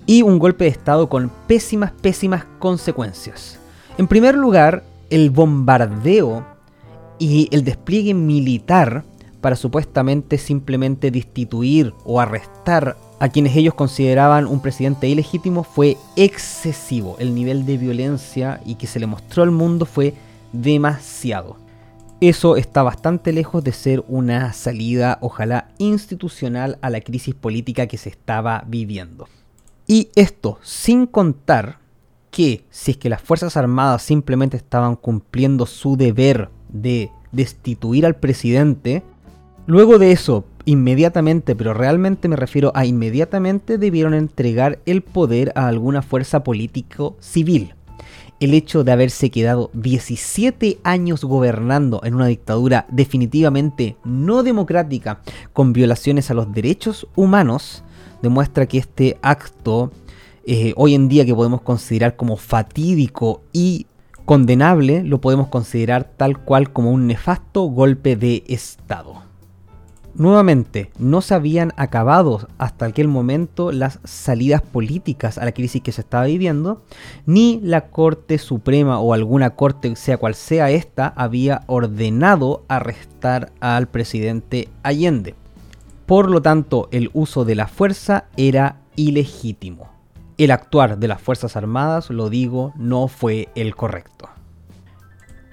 [0.05, 3.57] Y un golpe de Estado con pésimas, pésimas consecuencias.
[3.97, 6.45] En primer lugar, el bombardeo
[7.17, 9.03] y el despliegue militar
[9.41, 17.17] para supuestamente simplemente destituir o arrestar a quienes ellos consideraban un presidente ilegítimo fue excesivo.
[17.19, 20.15] El nivel de violencia y que se le mostró al mundo fue
[20.53, 21.57] demasiado.
[22.19, 27.99] Eso está bastante lejos de ser una salida, ojalá institucional, a la crisis política que
[27.99, 29.27] se estaba viviendo.
[29.85, 31.77] Y esto sin contar
[32.31, 38.15] que si es que las Fuerzas Armadas simplemente estaban cumpliendo su deber de destituir al
[38.15, 39.03] presidente,
[39.67, 45.67] luego de eso inmediatamente, pero realmente me refiero a inmediatamente, debieron entregar el poder a
[45.67, 47.73] alguna fuerza político civil.
[48.39, 55.21] El hecho de haberse quedado 17 años gobernando en una dictadura definitivamente no democrática,
[55.53, 57.83] con violaciones a los derechos humanos,
[58.23, 59.91] demuestra que este acto,
[60.45, 63.85] eh, hoy en día que podemos considerar como fatídico y
[64.25, 69.20] condenable, lo podemos considerar tal cual como un nefasto golpe de Estado.
[70.13, 75.93] Nuevamente, no se habían acabado hasta aquel momento las salidas políticas a la crisis que
[75.93, 76.83] se estaba viviendo,
[77.25, 83.87] ni la Corte Suprema o alguna corte, sea cual sea esta, había ordenado arrestar al
[83.87, 85.35] presidente Allende.
[86.05, 89.89] Por lo tanto, el uso de la fuerza era ilegítimo.
[90.37, 94.27] El actuar de las Fuerzas Armadas, lo digo, no fue el correcto.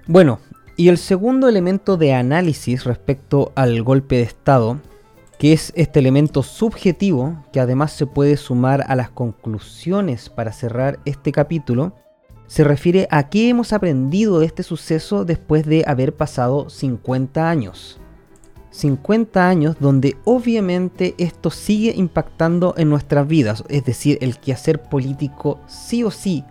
[0.07, 0.41] Bueno,
[0.79, 4.81] y el segundo elemento de análisis respecto al golpe de Estado,
[5.37, 11.01] que es este elemento subjetivo que además se puede sumar a las conclusiones para cerrar
[11.05, 11.95] este capítulo,
[12.47, 17.99] se refiere a qué hemos aprendido de este suceso después de haber pasado 50 años.
[18.70, 25.59] 50 años donde obviamente esto sigue impactando en nuestras vidas, es decir, el quehacer político
[25.66, 26.45] sí o sí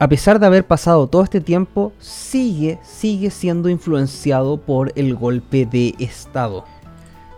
[0.00, 5.66] a pesar de haber pasado todo este tiempo, sigue, sigue siendo influenciado por el golpe
[5.66, 6.64] de Estado.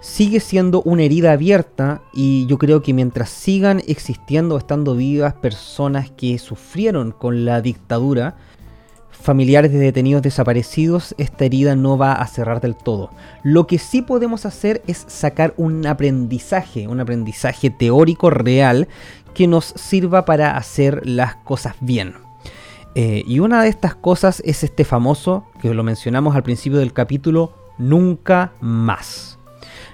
[0.03, 6.11] Sigue siendo una herida abierta y yo creo que mientras sigan existiendo, estando vivas personas
[6.11, 8.37] que sufrieron con la dictadura,
[9.11, 13.11] familiares de detenidos desaparecidos, esta herida no va a cerrar del todo.
[13.43, 18.89] Lo que sí podemos hacer es sacar un aprendizaje, un aprendizaje teórico real
[19.35, 22.30] que nos sirva para hacer las cosas bien.
[22.95, 26.93] Eh, y una de estas cosas es este famoso, que lo mencionamos al principio del
[26.93, 29.39] capítulo, nunca más.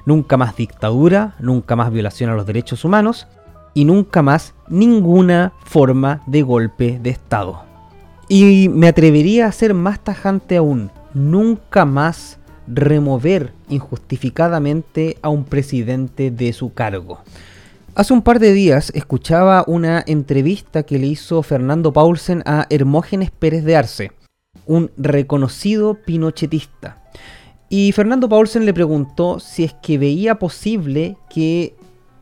[0.05, 3.27] Nunca más dictadura, nunca más violación a los derechos humanos
[3.75, 7.63] y nunca más ninguna forma de golpe de Estado.
[8.29, 16.31] Y me atrevería a ser más tajante aún, nunca más remover injustificadamente a un presidente
[16.31, 17.21] de su cargo.
[17.97, 23.31] Hace un par de días escuchaba una entrevista que le hizo Fernando Paulsen a Hermógenes
[23.31, 24.13] Pérez de Arce,
[24.67, 27.03] un reconocido pinochetista.
[27.71, 31.75] Y Fernando Paulsen le preguntó si es que veía posible que,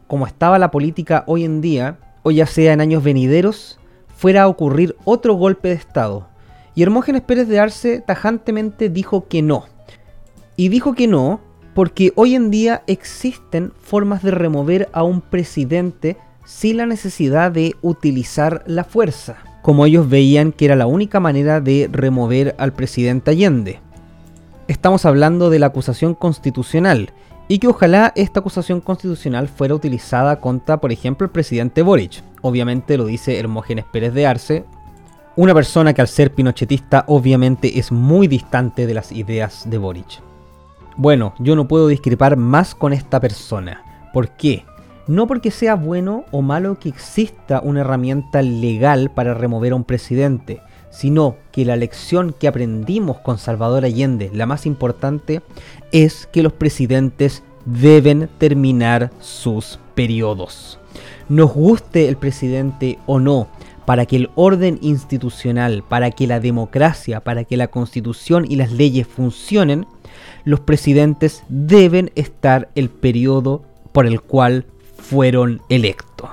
[0.07, 3.81] como estaba la política hoy en día, o ya sea en años venideros,
[4.17, 6.29] fuera a ocurrir otro golpe de Estado.
[6.77, 9.65] Y Hermógenes Pérez de Arce tajantemente dijo que no.
[10.55, 11.41] Y dijo que no
[11.75, 17.75] porque hoy en día existen formas de remover a un presidente sin la necesidad de
[17.83, 23.33] utilizar la fuerza, como ellos veían que era la única manera de remover al presidente
[23.33, 23.81] Allende.
[24.69, 27.13] Estamos hablando de la acusación constitucional,
[27.49, 32.23] y que ojalá esta acusación constitucional fuera utilizada contra, por ejemplo, el presidente Boric.
[32.41, 34.65] Obviamente lo dice Hermógenes Pérez de Arce,
[35.37, 40.23] una persona que al ser pinochetista obviamente es muy distante de las ideas de Boric.
[40.97, 43.83] Bueno, yo no puedo discrepar más con esta persona.
[44.13, 44.65] ¿Por qué?
[45.07, 49.85] No porque sea bueno o malo que exista una herramienta legal para remover a un
[49.85, 55.43] presidente, sino que la lección que aprendimos con Salvador Allende, la más importante,
[55.91, 60.79] es que los presidentes deben terminar sus periodos.
[61.29, 63.49] Nos guste el presidente o no,
[63.85, 68.73] para que el orden institucional, para que la democracia, para que la constitución y las
[68.73, 69.87] leyes funcionen,
[70.45, 74.67] los presidentes deben estar el periodo por el cual
[74.99, 76.31] fueron electos.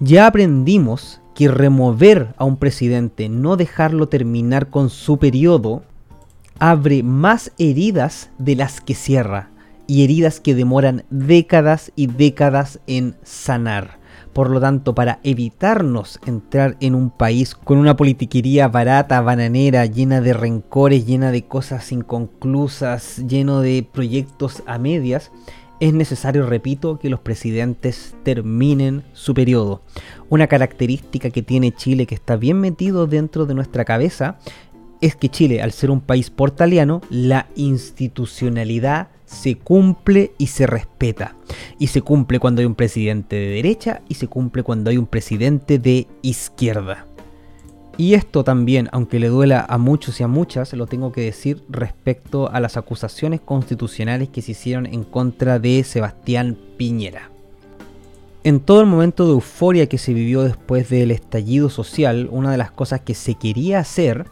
[0.00, 5.82] Ya aprendimos que remover a un presidente, no dejarlo terminar con su periodo,
[6.58, 9.50] abre más heridas de las que cierra,
[9.86, 13.97] y heridas que demoran décadas y décadas en sanar.
[14.38, 20.20] Por lo tanto, para evitarnos entrar en un país con una politiquería barata, bananera, llena
[20.20, 25.32] de rencores, llena de cosas inconclusas, lleno de proyectos a medias,
[25.80, 29.82] es necesario, repito, que los presidentes terminen su periodo.
[30.28, 34.38] Una característica que tiene Chile que está bien metido dentro de nuestra cabeza
[35.00, 41.36] es que Chile, al ser un país portaliano, la institucionalidad se cumple y se respeta.
[41.78, 45.06] Y se cumple cuando hay un presidente de derecha y se cumple cuando hay un
[45.06, 47.06] presidente de izquierda.
[47.96, 51.64] Y esto también, aunque le duela a muchos y a muchas, lo tengo que decir
[51.68, 57.30] respecto a las acusaciones constitucionales que se hicieron en contra de Sebastián Piñera.
[58.44, 62.56] En todo el momento de euforia que se vivió después del estallido social, una de
[62.56, 64.26] las cosas que se quería hacer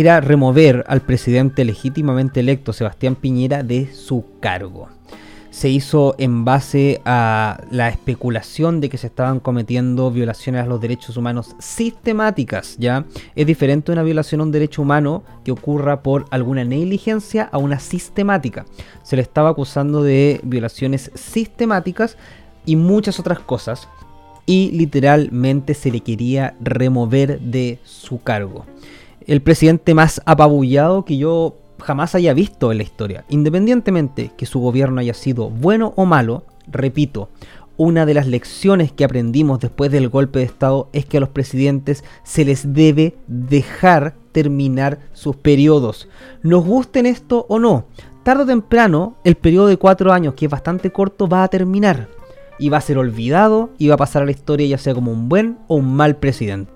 [0.00, 4.88] era remover al presidente legítimamente electo Sebastián Piñera de su cargo.
[5.50, 10.80] Se hizo en base a la especulación de que se estaban cometiendo violaciones a los
[10.80, 13.04] derechos humanos sistemáticas, ¿ya?
[13.36, 17.78] Es diferente una violación a un derecho humano que ocurra por alguna negligencia a una
[17.78, 18.66] sistemática.
[19.04, 22.16] Se le estaba acusando de violaciones sistemáticas
[22.66, 23.88] y muchas otras cosas
[24.44, 28.66] y literalmente se le quería remover de su cargo
[29.26, 33.24] el presidente más apabullado que yo jamás haya visto en la historia.
[33.28, 37.28] Independientemente que su gobierno haya sido bueno o malo, repito,
[37.76, 41.30] una de las lecciones que aprendimos después del golpe de Estado es que a los
[41.30, 46.08] presidentes se les debe dejar terminar sus periodos.
[46.42, 47.86] Nos gusten esto o no,
[48.22, 52.08] tarde o temprano el periodo de cuatro años, que es bastante corto, va a terminar.
[52.58, 55.10] Y va a ser olvidado y va a pasar a la historia ya sea como
[55.10, 56.73] un buen o un mal presidente.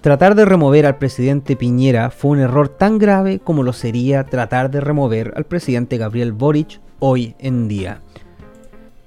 [0.00, 4.70] Tratar de remover al presidente Piñera fue un error tan grave como lo sería tratar
[4.70, 8.00] de remover al presidente Gabriel Boric hoy en día.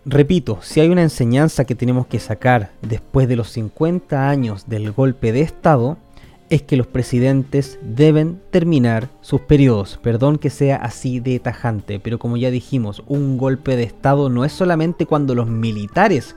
[0.05, 4.91] Repito, si hay una enseñanza que tenemos que sacar después de los 50 años del
[4.91, 5.97] golpe de Estado,
[6.51, 9.99] es que los presidentes deben terminar sus periodos.
[10.03, 14.45] Perdón que sea así de tajante, pero como ya dijimos, un golpe de Estado no
[14.45, 16.35] es solamente cuando los militares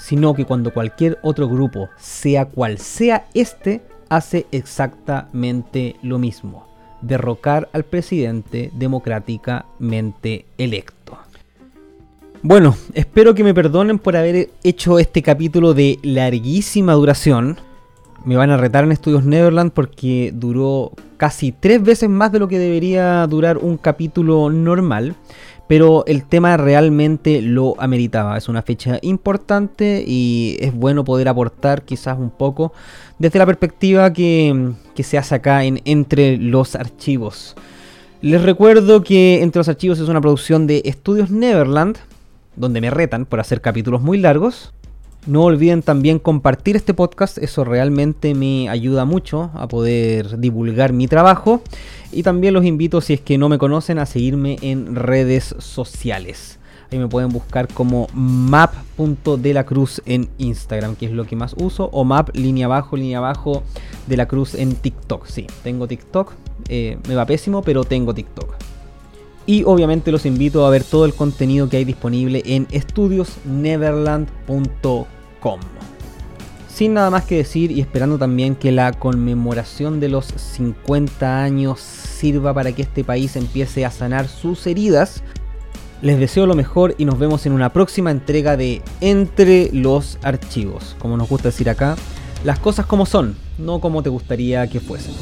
[0.00, 6.66] sino que cuando cualquier otro grupo, sea cual sea este, hace exactamente lo mismo,
[7.02, 11.18] derrocar al presidente democráticamente electo.
[12.42, 17.58] Bueno, espero que me perdonen por haber hecho este capítulo de larguísima duración.
[18.24, 22.48] Me van a retar en Estudios Neverland porque duró casi tres veces más de lo
[22.48, 25.14] que debería durar un capítulo normal
[25.70, 28.36] pero el tema realmente lo ameritaba.
[28.36, 32.72] Es una fecha importante y es bueno poder aportar quizás un poco
[33.20, 37.54] desde la perspectiva que, se hace acá en Entre los Archivos.
[38.20, 41.98] Les recuerdo que Entre los Archivos es una producción de Estudios Neverland,
[42.56, 44.72] donde me retan por hacer capítulos muy largos.
[45.26, 51.08] No olviden también compartir este podcast, eso realmente me ayuda mucho a poder divulgar mi
[51.08, 51.62] trabajo.
[52.10, 56.58] Y también los invito, si es que no me conocen, a seguirme en redes sociales.
[56.90, 62.04] Ahí me pueden buscar como map.delacruz en Instagram, que es lo que más uso, o
[62.04, 63.62] map línea abajo, línea abajo
[64.08, 65.26] de la cruz en TikTok.
[65.26, 66.32] Sí, tengo TikTok,
[66.68, 68.54] eh, me va pésimo, pero tengo TikTok.
[69.50, 75.60] Y obviamente los invito a ver todo el contenido que hay disponible en estudiosneverland.com.
[76.72, 81.80] Sin nada más que decir y esperando también que la conmemoración de los 50 años
[81.80, 85.24] sirva para que este país empiece a sanar sus heridas,
[86.00, 90.94] les deseo lo mejor y nos vemos en una próxima entrega de Entre los Archivos.
[91.00, 91.96] Como nos gusta decir acá,
[92.44, 95.14] las cosas como son, no como te gustaría que fuesen.